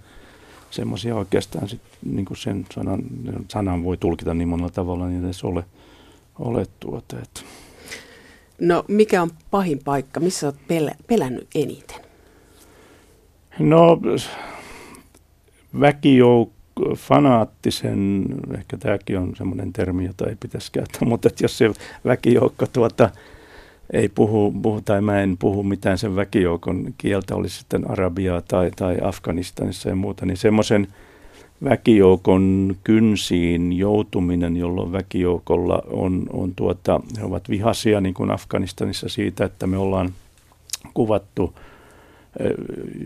[0.72, 3.04] semmoisia oikeastaan sit, niin kuin sen sanan,
[3.48, 5.64] sanan voi tulkita niin monella tavalla, niin edes ole,
[6.40, 7.16] ole tuota.
[7.20, 7.42] Että.
[8.60, 12.02] No mikä on pahin paikka, missä olet pelä, pelännyt eniten?
[13.60, 14.02] No
[15.80, 16.59] väkijoukko,
[16.96, 18.26] fanaattisen,
[18.58, 21.72] ehkä tämäkin on semmoinen termi, jota ei pitäisi käyttää, mutta että jos se
[22.06, 23.10] väkijoukko tuota,
[23.94, 28.72] ei puhu, puhu, tai mä en puhu mitään sen väkijoukon kieltä, olisi sitten Arabiaa tai,
[28.76, 30.88] tai Afganistanissa ja muuta, niin semmoisen
[31.64, 39.46] väkijoukon kynsiin joutuminen, jolloin väkijoukolla on, on tuota, he ovat vihaisia niin kuin Afganistanissa siitä,
[39.46, 40.14] että me ollaan
[40.94, 41.54] kuvattu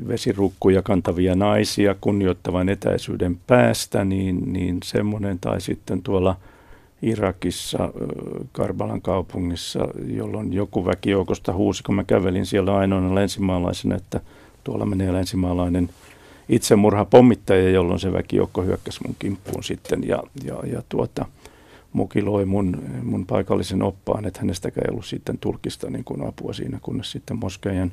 [0.08, 6.36] vesirukkuja kantavia naisia kunnioittavan etäisyyden päästä, niin, niin semmoinen, tai sitten tuolla–
[7.04, 7.94] Irakissa,
[8.52, 14.20] Karbalan kaupungissa, jolloin joku väkijoukosta huusi, kun mä kävelin siellä ainoana länsimaalaisena, että
[14.64, 15.90] tuolla menee länsimaalainen
[16.50, 21.26] itsemurha pommittaja, jolloin se väkijoukko hyökkäsi mun kimppuun sitten ja, ja, ja tuota,
[21.94, 26.80] mukiloi mun, mun paikallisen oppaan, että hänestäkään ei ollut sitten tulkista niin kuin apua siinä,
[26.82, 27.92] kunnes sitten Moskeijan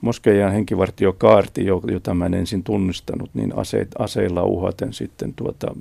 [0.00, 5.74] Moskeijan henkivartiokaarti, jota mä en ensin tunnistanut, niin ase, aseilla uhaten sitten tuota,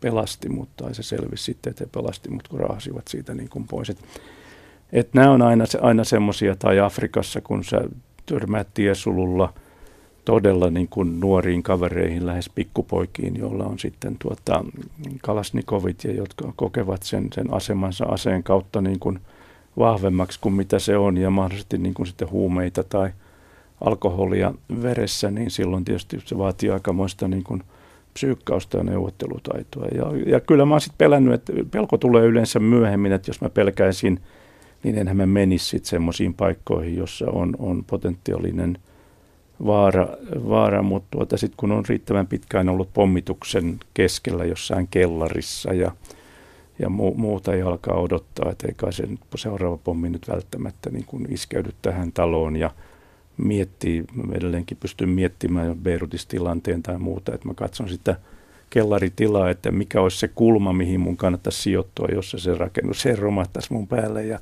[0.00, 3.90] pelasti, mutta se selvisi sitten, että he pelasti, mutta kun raahasivat siitä niin kuin pois.
[3.90, 4.04] Että
[4.92, 7.80] et nämä on aina, aina semmoisia, tai Afrikassa, kun sä
[8.26, 9.52] törmäät tiesululla
[10.24, 14.64] todella niin kuin nuoriin kavereihin, lähes pikkupoikiin, joilla on sitten tuota,
[15.22, 19.18] kalasnikovit ja jotka kokevat sen, sen asemansa aseen kautta niin kuin
[19.78, 23.10] vahvemmaksi kuin mitä se on ja mahdollisesti niin kuin sitten huumeita tai–
[23.80, 27.62] alkoholia veressä, niin silloin tietysti se vaatii aikamoista niin kuin
[28.14, 29.86] psyykkausta ja neuvottelutaitoa.
[29.86, 33.48] Ja, ja kyllä mä oon sitten pelännyt, että pelko tulee yleensä myöhemmin, että jos mä
[33.48, 34.20] pelkäisin,
[34.82, 38.78] niin enhän mä menisi sitten semmoisiin paikkoihin, jossa on, on potentiaalinen
[39.66, 40.08] vaara,
[40.48, 45.90] vaara mutta tuota, sitten kun on riittävän pitkään ollut pommituksen keskellä jossain kellarissa ja,
[46.78, 51.04] ja mu, muuta ei alkaa odottaa, että ei kai se seuraava pommi nyt välttämättä niin
[51.04, 52.70] kuin iskeydy tähän taloon ja–
[53.44, 58.16] miettii, edelleenkin pystyn miettimään Beirutissa tilanteen tai muuta, että mä katson sitä
[58.70, 63.72] kellaritilaa, että mikä olisi se kulma, mihin mun kannattaisi sijoittua, jossa se rakennus se romahtaisi
[63.72, 64.38] mun päälle ja,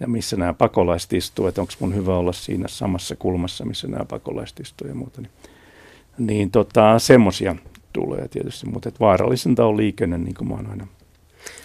[0.00, 4.04] ja missä nämä pakolaiset istuu, että onko mun hyvä olla siinä samassa kulmassa, missä nämä
[4.04, 5.20] pakolaiset istuu ja muuta.
[5.20, 5.30] Niin,
[6.18, 7.56] niin tota, semmoisia
[7.92, 10.86] tulee tietysti, mutta vaarallisinta on liikenne, niin kuin mä oon aina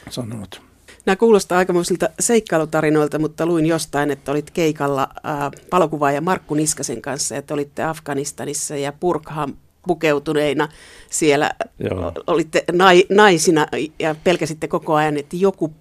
[0.09, 0.72] sanonut.
[1.05, 7.53] Nämä kuulostaa aikamoisilta seikkailutarinoilta, mutta luin jostain, että olit keikalla äh, Markku Niskasen kanssa, että
[7.53, 9.53] olitte Afganistanissa ja Purkhaan
[9.87, 10.67] pukeutuneina
[11.09, 11.51] siellä.
[11.79, 12.11] Joo.
[12.27, 13.67] Olitte nai, naisina
[13.99, 15.73] ja pelkäsitte koko ajan, että joku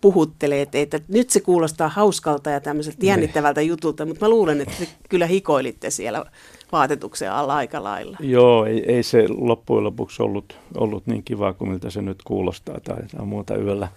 [0.00, 1.00] puhuttelee teitä.
[1.08, 3.08] Nyt se kuulostaa hauskalta ja tämmöiseltä niin.
[3.08, 6.24] jännittävältä jutulta, mutta mä luulen, että te kyllä hikoilitte siellä
[6.72, 8.16] vaatetuksen alla aika lailla.
[8.20, 12.80] Joo, ei, ei se loppujen lopuksi ollut, ollut niin kiva kuin miltä se nyt kuulostaa
[12.80, 13.88] tai, tai muuta yöllä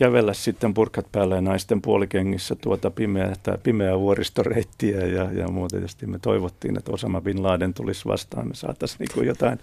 [0.00, 5.76] kävellä sitten purkat päällä ja naisten puolikengissä tuota pimeää, pimeää vuoristoreittiä ja, ja muuta.
[5.76, 9.58] Tietysti me toivottiin, että Osama Bin Laden tulisi vastaan, me saataisiin niin jotain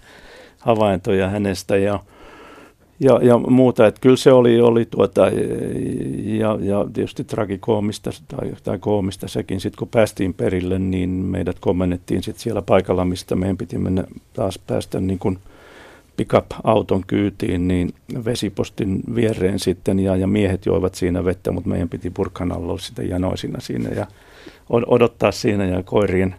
[0.58, 2.00] havaintoja hänestä ja,
[3.00, 3.86] ja, ja muuta.
[3.86, 5.30] Että kyllä se oli, oli tuota,
[6.24, 9.60] ja, ja tietysti tragikoomista tai, tai koomista sekin.
[9.60, 14.58] Sitten kun päästiin perille, niin meidät komennettiin sitten siellä paikalla, mistä meidän piti mennä taas
[14.58, 15.38] päästä niin kuin–
[16.18, 17.94] pickup-auton kyytiin, niin
[18.24, 23.08] vesipostin viereen sitten ja, ja miehet joivat siinä vettä, mutta meidän piti purkan alla sitten
[23.08, 24.06] janoisina siinä ja
[24.70, 26.34] odottaa siinä ja koirien,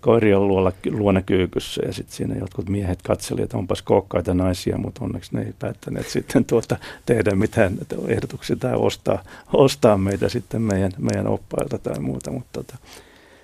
[0.00, 5.04] koirien luona, luona kyykyssä ja sitten siinä jotkut miehet katselivat, että onpas kookkaita naisia, mutta
[5.04, 6.76] onneksi ne ei päättäneet sitten tuota
[7.06, 7.72] tehdä mitään
[8.08, 9.22] ehdotuksia tai ostaa,
[9.52, 12.76] ostaa meitä sitten meidän, meidän oppailta tai muuta, mutta tota,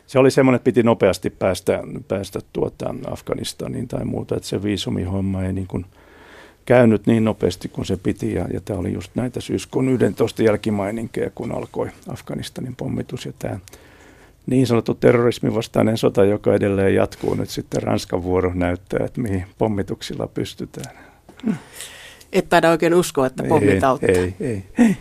[0.09, 5.42] se oli semmoinen, että piti nopeasti päästä, päästä tuota Afganistaniin tai muuta, että se viisumihomma
[5.42, 5.86] ei niin kuin
[6.66, 8.34] käynyt niin nopeasti kuin se piti.
[8.34, 13.59] Ja, ja tämä oli just näitä syyskuun 11 jälkimaininkeja, kun alkoi Afganistanin pommitus ja tämä
[14.46, 19.44] niin sanottu terrorismin vastainen sota, joka edelleen jatkuu nyt sitten Ranskan vuoro näyttää, että mihin
[19.59, 20.96] pommituksilla pystytään.
[22.32, 24.09] Et taida oikein uskoa, että pommit auttaa.
[24.09, 24.96] Ei, ei, ei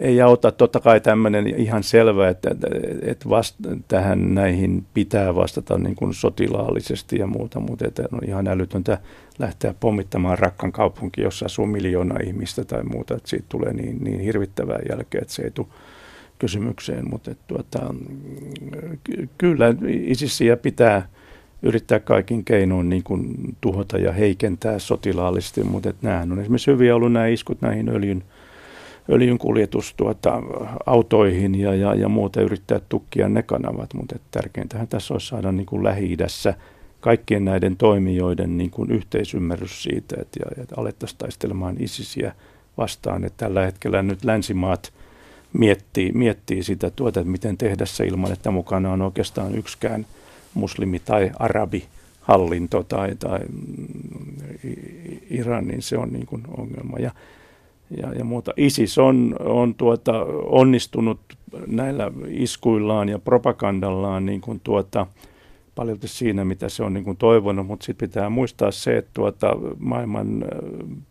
[0.00, 0.52] ei auta.
[0.52, 2.50] Totta kai tämmöinen ihan selvä, että,
[3.02, 3.56] että vast,
[3.88, 8.98] tähän näihin pitää vastata niin kuin sotilaallisesti ja muuta, mutta että on ihan älytöntä
[9.38, 14.20] lähteä pommittamaan rakkan kaupunki, jossa asuu miljoona ihmistä tai muuta, että siitä tulee niin, niin
[14.20, 15.66] hirvittävää jälkeä, että se ei tule
[16.38, 17.94] kysymykseen, mutta että, tuota,
[19.38, 21.08] kyllä ISISiä pitää
[21.62, 26.96] yrittää kaikin keinoin niin kuin tuhota ja heikentää sotilaallisesti, mutta että nämähän on esimerkiksi hyviä
[26.96, 28.22] ollut nämä iskut näihin öljyn
[29.10, 30.42] öljyn kuljetus tuota,
[30.86, 35.66] autoihin ja, ja, ja muuta yrittää tukkia ne kanavat, mutta tärkeintähän tässä olisi saada niin
[35.66, 36.54] kuin Lähi-idässä
[37.00, 42.32] kaikkien näiden toimijoiden niin kuin yhteisymmärrys siitä, että, ja, että alettaisiin taistelemaan ISISiä
[42.78, 43.24] vastaan.
[43.24, 44.92] Että tällä hetkellä nyt länsimaat
[45.52, 50.06] miettii, miettii sitä, tuota, että miten tehdä se ilman, että mukana on oikeastaan yksikään
[50.54, 51.84] muslimi tai arabi
[52.20, 53.40] hallinto tai, tai
[55.30, 56.98] Iran, niin se on niin kuin ongelma.
[56.98, 57.10] Ja
[57.96, 58.52] ja, ja muuta.
[58.56, 60.12] ISIS on, on tuota,
[60.44, 61.20] onnistunut
[61.66, 65.06] näillä iskuillaan ja propagandallaan niin kuin tuota,
[65.74, 69.56] paljon siinä, mitä se on niin kuin toivonut, mutta sitten pitää muistaa se, että tuota,
[69.78, 70.44] maailman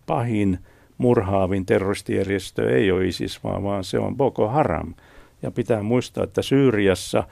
[0.06, 0.60] pahin
[0.98, 4.94] murhaavin terroristijärjestö ei ole ISIS, vaan, vaan se on Boko Haram.
[5.42, 7.24] Ja pitää muistaa, että Syyriassa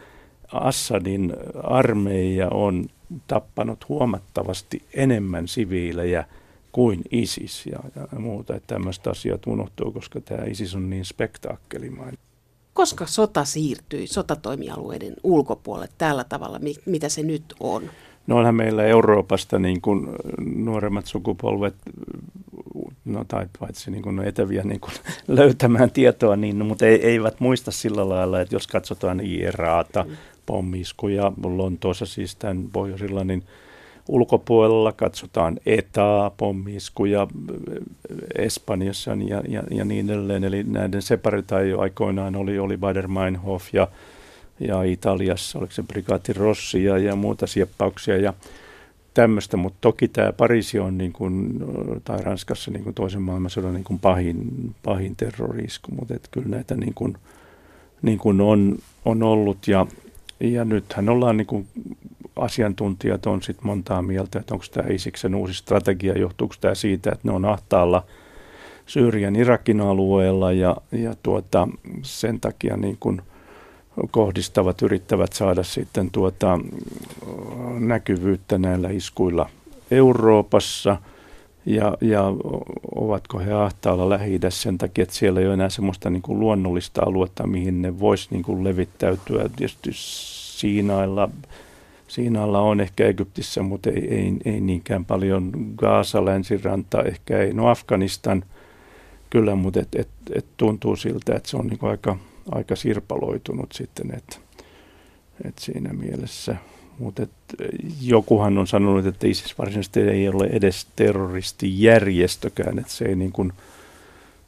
[0.54, 1.34] Assadin
[1.64, 2.86] armeija on
[3.28, 6.26] tappanut huomattavasti enemmän siviilejä–
[6.78, 8.56] kuin ISIS ja, ja muuta.
[8.56, 12.18] Että tämmöiset asiat unohtuu, koska tämä ISIS on niin spektaakkelimainen.
[12.74, 17.90] Koska sota siirtyi sotatoimialueiden ulkopuolelle tällä tavalla, mitä se nyt on?
[18.28, 20.08] No onhan meillä Euroopasta niin kuin
[20.56, 21.76] nuoremmat sukupolvet,
[23.06, 24.94] no tai paitsi niin kuin no etäviä niin kuin
[25.38, 30.18] löytämään tietoa, niin, no, mutta ei, eivät muista sillä lailla, että jos katsotaan IRAta, mm.
[30.46, 33.44] pommiskuja Lontoossa siis tämän pohjoisilla, niin
[34.08, 34.92] ulkopuolella.
[34.92, 37.28] Katsotaan etaa, pommiskuja
[38.36, 40.44] Espanjassa ja, ja, ja niin edelleen.
[40.44, 41.02] Eli näiden
[41.70, 43.88] jo aikoinaan oli, oli Bader-Meinhof ja,
[44.60, 48.34] ja Italiassa, oliko se Brigati Rossi ja, ja muuta sieppauksia ja
[49.14, 51.54] tämmöistä, mutta toki tämä Pariisi on niin kuin,
[52.04, 56.94] tai Ranskassa niin kuin toisen maailmansodan niin kuin pahin, pahin terrorisku, mutta kyllä näitä niin
[56.94, 57.18] kuin,
[58.02, 59.88] niin kuin on, on ollut ja,
[60.40, 61.68] ja nythän ollaan niin kuin
[62.40, 67.28] asiantuntijat on sitten montaa mieltä, että onko tämä Isiksen uusi strategia, johtuuko tämä siitä, että
[67.28, 68.04] ne on ahtaalla
[68.86, 71.68] Syyrian Irakin alueella ja, ja tuota,
[72.02, 73.22] sen takia niin kun
[74.12, 76.60] kohdistavat, yrittävät saada sitten tuota,
[77.80, 79.50] näkyvyyttä näillä iskuilla
[79.92, 80.98] Euroopassa
[81.66, 82.24] ja, ja
[82.96, 87.48] ovatko he ahtaalla lähi sen takia, että siellä ei ole enää semmoista niin luonnollista aluetta,
[87.48, 89.50] mihin ne voisi niin levittäytyä.
[89.56, 91.30] Tietysti Siinailla,
[92.08, 95.52] Siinalla on ehkä Egyptissä, mutta ei, ei, ei niinkään paljon.
[95.76, 97.54] Gaasa, länsiranta, ehkä ei.
[97.54, 98.44] No Afganistan
[99.30, 102.18] kyllä, mutta et, et, et tuntuu siltä, että se on niin aika,
[102.52, 104.38] aika sirpaloitunut sitten, että
[105.46, 106.56] et siinä mielessä.
[107.00, 107.28] Mutta
[108.02, 113.54] jokuhan on sanonut, että ISIS varsinaisesti ei ole edes terroristijärjestökään, että se ei niin kuin,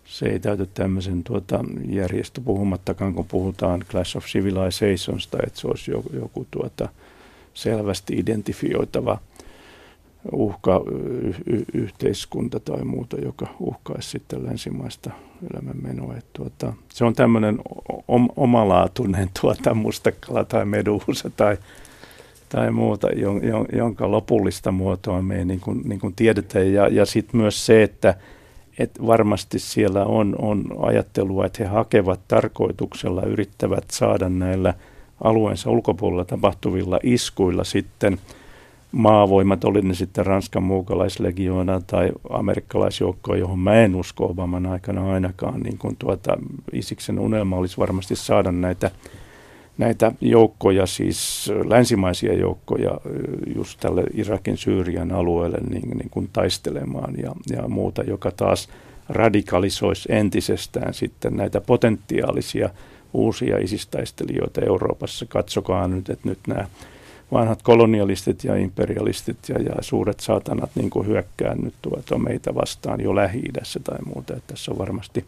[0.06, 5.92] se ei täytä tämmöisen tuota, järjestö puhumattakaan, kun puhutaan Clash of Civilizations, että se olisi
[5.92, 6.90] joku, joku tuota,
[7.62, 9.20] selvästi identifioitava
[10.32, 10.82] uhka
[11.24, 15.12] y- y- yhteiskunta tai muuta, joka uhkaisi sitten länsimaista
[15.54, 16.16] elämänmenoa.
[16.18, 17.60] Et tuota, se on tämmöinen
[18.08, 21.58] om- omalaatuinen tuota, mustekala tai meduusa tai,
[22.50, 23.08] tai muuta,
[23.74, 26.74] jonka lopullista muotoa me ei niin kuin, niin kuin tiedetään.
[26.74, 28.16] Ja, ja sitten myös se, että
[28.80, 34.74] että varmasti siellä on, on ajattelua, että he hakevat tarkoituksella, yrittävät saada näillä
[35.24, 37.64] alueensa ulkopuolella tapahtuvilla iskuilla.
[37.64, 38.18] Sitten
[38.92, 45.60] maavoimat, oli ne sitten Ranskan muukalaislegioona tai amerikkalaisjoukkoa, johon mä en usko Obaman aikana ainakaan,
[45.60, 46.38] niin kuin tuota,
[46.74, 48.92] Isiksen unelma olisi varmasti saada näitä
[49.80, 52.92] näitä joukkoja, siis länsimaisia joukkoja
[53.56, 58.70] just tälle Irakin Syyrian alueelle niin, niin kuin taistelemaan ja, ja muuta, joka taas
[59.10, 62.70] radikalisoisi entisestään sitten näitä potentiaalisia
[63.14, 65.26] uusia isistaistelijoita Euroopassa.
[65.26, 66.68] Katsokaa nyt, että nyt nämä
[67.32, 73.16] vanhat kolonialistit ja imperialistit ja, ja suuret saatanat niin hyökkää nyt tuota meitä vastaan jo
[73.16, 73.44] lähi
[73.84, 74.34] tai muuta.
[74.34, 75.26] Että tässä on varmasti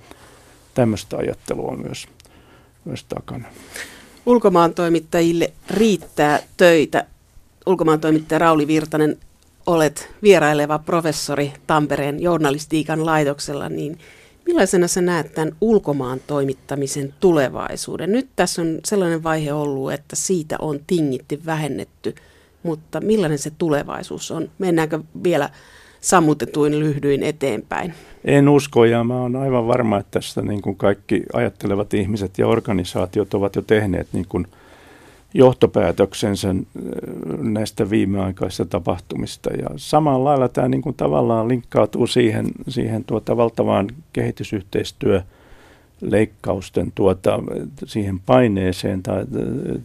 [0.73, 2.07] tämmöistä ajattelua myös,
[2.85, 3.45] myös takana
[4.25, 7.05] ulkomaan toimittajille riittää töitä.
[7.65, 9.17] Ulkomaan toimittaja Rauli Virtanen,
[9.65, 13.99] olet vieraileva professori Tampereen journalistiikan laitoksella, niin
[14.51, 18.11] millaisena sä näet tämän ulkomaan toimittamisen tulevaisuuden?
[18.11, 22.15] Nyt tässä on sellainen vaihe ollut, että siitä on tingitty, vähennetty,
[22.63, 24.49] mutta millainen se tulevaisuus on?
[24.59, 25.49] Mennäänkö vielä
[26.01, 27.93] sammutetuin lyhdyin eteenpäin?
[28.25, 32.47] En usko ja mä oon aivan varma, että tästä niin kuin kaikki ajattelevat ihmiset ja
[32.47, 34.47] organisaatiot ovat jo tehneet niin kuin
[35.33, 36.55] johtopäätöksensä äh,
[37.37, 39.49] näistä viimeaikaisista tapahtumista.
[39.49, 45.23] Ja samalla lailla tämä niin kuin tavallaan linkkautuu siihen, siihen tuota valtavaan kehitysyhteistyöhön
[46.01, 47.39] leikkausten tuota,
[47.85, 49.25] siihen paineeseen tai,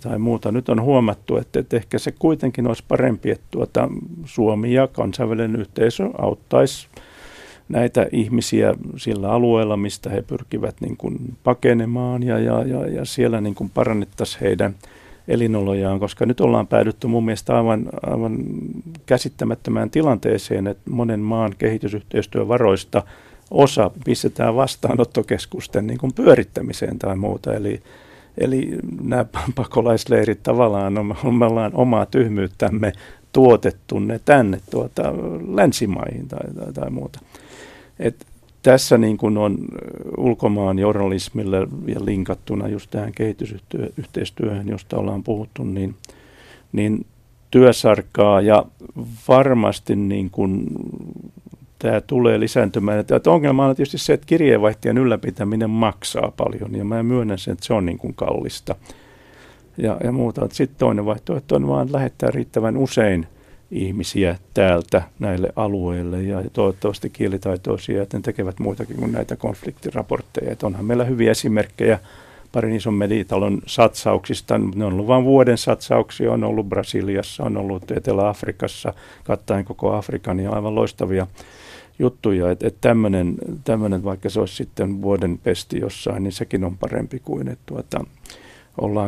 [0.00, 0.52] tai muuta.
[0.52, 3.88] Nyt on huomattu, että, että ehkä se kuitenkin olisi parempi, että tuota,
[4.24, 6.88] Suomi ja kansainvälinen yhteisö auttaisi
[7.68, 13.40] näitä ihmisiä sillä alueella, mistä he pyrkivät niin kuin pakenemaan ja, ja, ja, ja siellä
[13.40, 14.74] niin kuin parannettaisiin heidän
[15.28, 18.38] elinolojaan, koska nyt ollaan päädytty mun mielestä aivan, aivan
[19.06, 23.02] käsittämättömään tilanteeseen, että monen maan kehitysyhteistyövaroista–
[23.50, 27.54] osa pistetään vastaanottokeskusten niin kuin pyörittämiseen tai muuta.
[27.54, 27.82] Eli,
[28.38, 29.24] eli nämä
[29.54, 31.06] pakolaisleirit tavallaan on,
[31.38, 32.92] me ollaan omaa tyhmyyttämme
[33.32, 35.02] tuotettu ne tänne tuota,
[35.54, 37.20] länsimaihin tai, tai, tai muuta.
[37.98, 38.26] Et
[38.66, 39.58] tässä niin kuin on
[40.16, 41.56] ulkomaan journalismille
[41.86, 45.94] ja linkattuna just tähän kehitysyhteistyöhön, josta ollaan puhuttu, niin,
[46.72, 47.06] niin
[47.50, 48.64] työsarkaa ja
[49.28, 50.66] varmasti niin kuin
[51.78, 52.98] tämä tulee lisääntymään.
[52.98, 57.66] Että ongelma on tietysti se, että kirjeenvaihtajan ylläpitäminen maksaa paljon ja mä myönnän sen, että
[57.66, 58.74] se on niin kuin kallista
[59.76, 60.48] ja, ja muuta.
[60.52, 63.26] Sitten toinen vaihtoehto on vaan lähettää riittävän usein
[63.70, 70.52] ihmisiä täältä näille alueille ja toivottavasti kielitaitoisia, että ne tekevät muitakin kuin näitä konfliktiraportteja.
[70.52, 71.98] Että onhan meillä hyviä esimerkkejä
[72.52, 74.58] parin ison meditalon satsauksista.
[74.58, 78.92] Ne on ollut vain vuoden satsauksia, on ollut Brasiliassa, on ollut Etelä-Afrikassa,
[79.24, 81.26] kattaen koko Afrikan ja aivan loistavia
[81.98, 82.80] juttuja, että et
[83.64, 88.04] tämmöinen, vaikka se olisi sitten vuoden pesti jossain, niin sekin on parempi kuin, että tuota,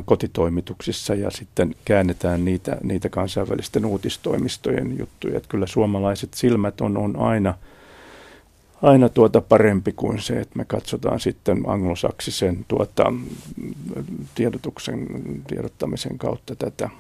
[0.05, 5.37] kotitoimituksissa ja sitten käännetään niitä, niitä kansainvälisten uutistoimistojen juttuja.
[5.37, 7.55] Että kyllä suomalaiset silmät on, on aina,
[8.83, 13.13] aina tuota parempi kuin se, että me katsotaan sitten anglosaksisen tuota,
[14.35, 15.07] tiedotuksen,
[15.47, 16.91] tiedottamisen kautta tätä.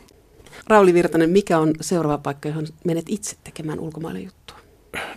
[0.66, 4.56] Rauli Virtanen, mikä on seuraava paikka, johon menet itse tekemään ulkomaille juttua?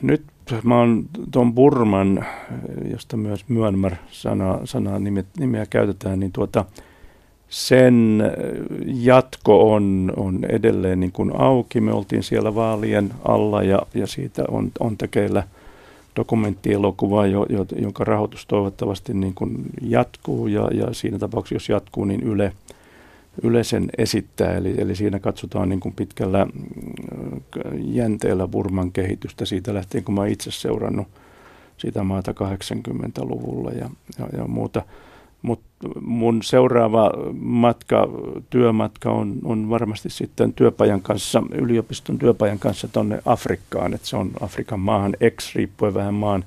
[0.02, 0.24] Nyt
[0.64, 2.26] mä oon tuon Burman,
[2.92, 6.66] josta myös Myanmar sana, sanaa nimeä, nimeä käytetään, niin tuota,
[7.52, 8.24] sen
[8.86, 11.82] jatko on, on edelleen niin kuin auki.
[11.82, 15.44] Me oltiin siellä vaalien alla ja, ja siitä on, on tekeillä
[16.16, 22.06] dokumenttielokuva, jo, jo, jonka rahoitus toivottavasti niin kuin jatkuu ja, ja siinä tapauksessa, jos jatkuu,
[22.06, 22.54] niin Yle–
[23.44, 27.42] yleisen esittää, eli, eli siinä katsotaan niin kuin pitkällä mm,
[27.78, 31.08] jänteellä Burman kehitystä siitä lähtien, kun mä itse seurannut
[31.78, 33.90] sitä maata 80-luvulla ja,
[34.20, 34.82] ja, ja muuta.
[35.42, 38.08] Mutta mun seuraava matka,
[38.50, 44.32] työmatka on, on varmasti sitten työpajan kanssa, yliopiston työpajan kanssa tuonne Afrikkaan, että se on
[44.42, 46.46] Afrikan maahan ex riippuen vähän maan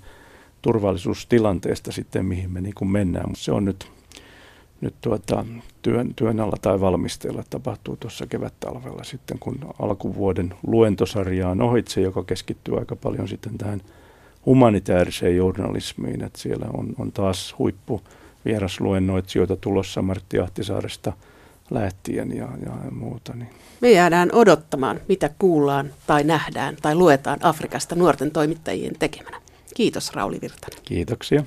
[0.62, 3.28] turvallisuustilanteesta sitten, mihin me niin mennään.
[3.28, 3.88] Mutta se on nyt
[4.84, 5.44] nyt tuota,
[5.82, 12.24] työn, työn alla tai valmisteilla tapahtuu tuossa kevät-talvella sitten, kun alkuvuoden luentosarja on ohitse, joka
[12.24, 13.80] keskittyy aika paljon sitten tähän
[14.46, 18.02] humanitaariseen journalismiin, että siellä on, on taas huippu
[18.44, 21.12] vierasluennoitsijoita tulossa Martti Ahtisaaresta
[21.70, 23.32] lähtien ja, ja muuta.
[23.34, 23.50] Niin.
[23.80, 29.40] Me jäädään odottamaan, mitä kuullaan tai nähdään tai luetaan Afrikasta nuorten toimittajien tekemänä.
[29.74, 30.78] Kiitos Rauli Virtanen.
[30.84, 31.44] Kiitoksia.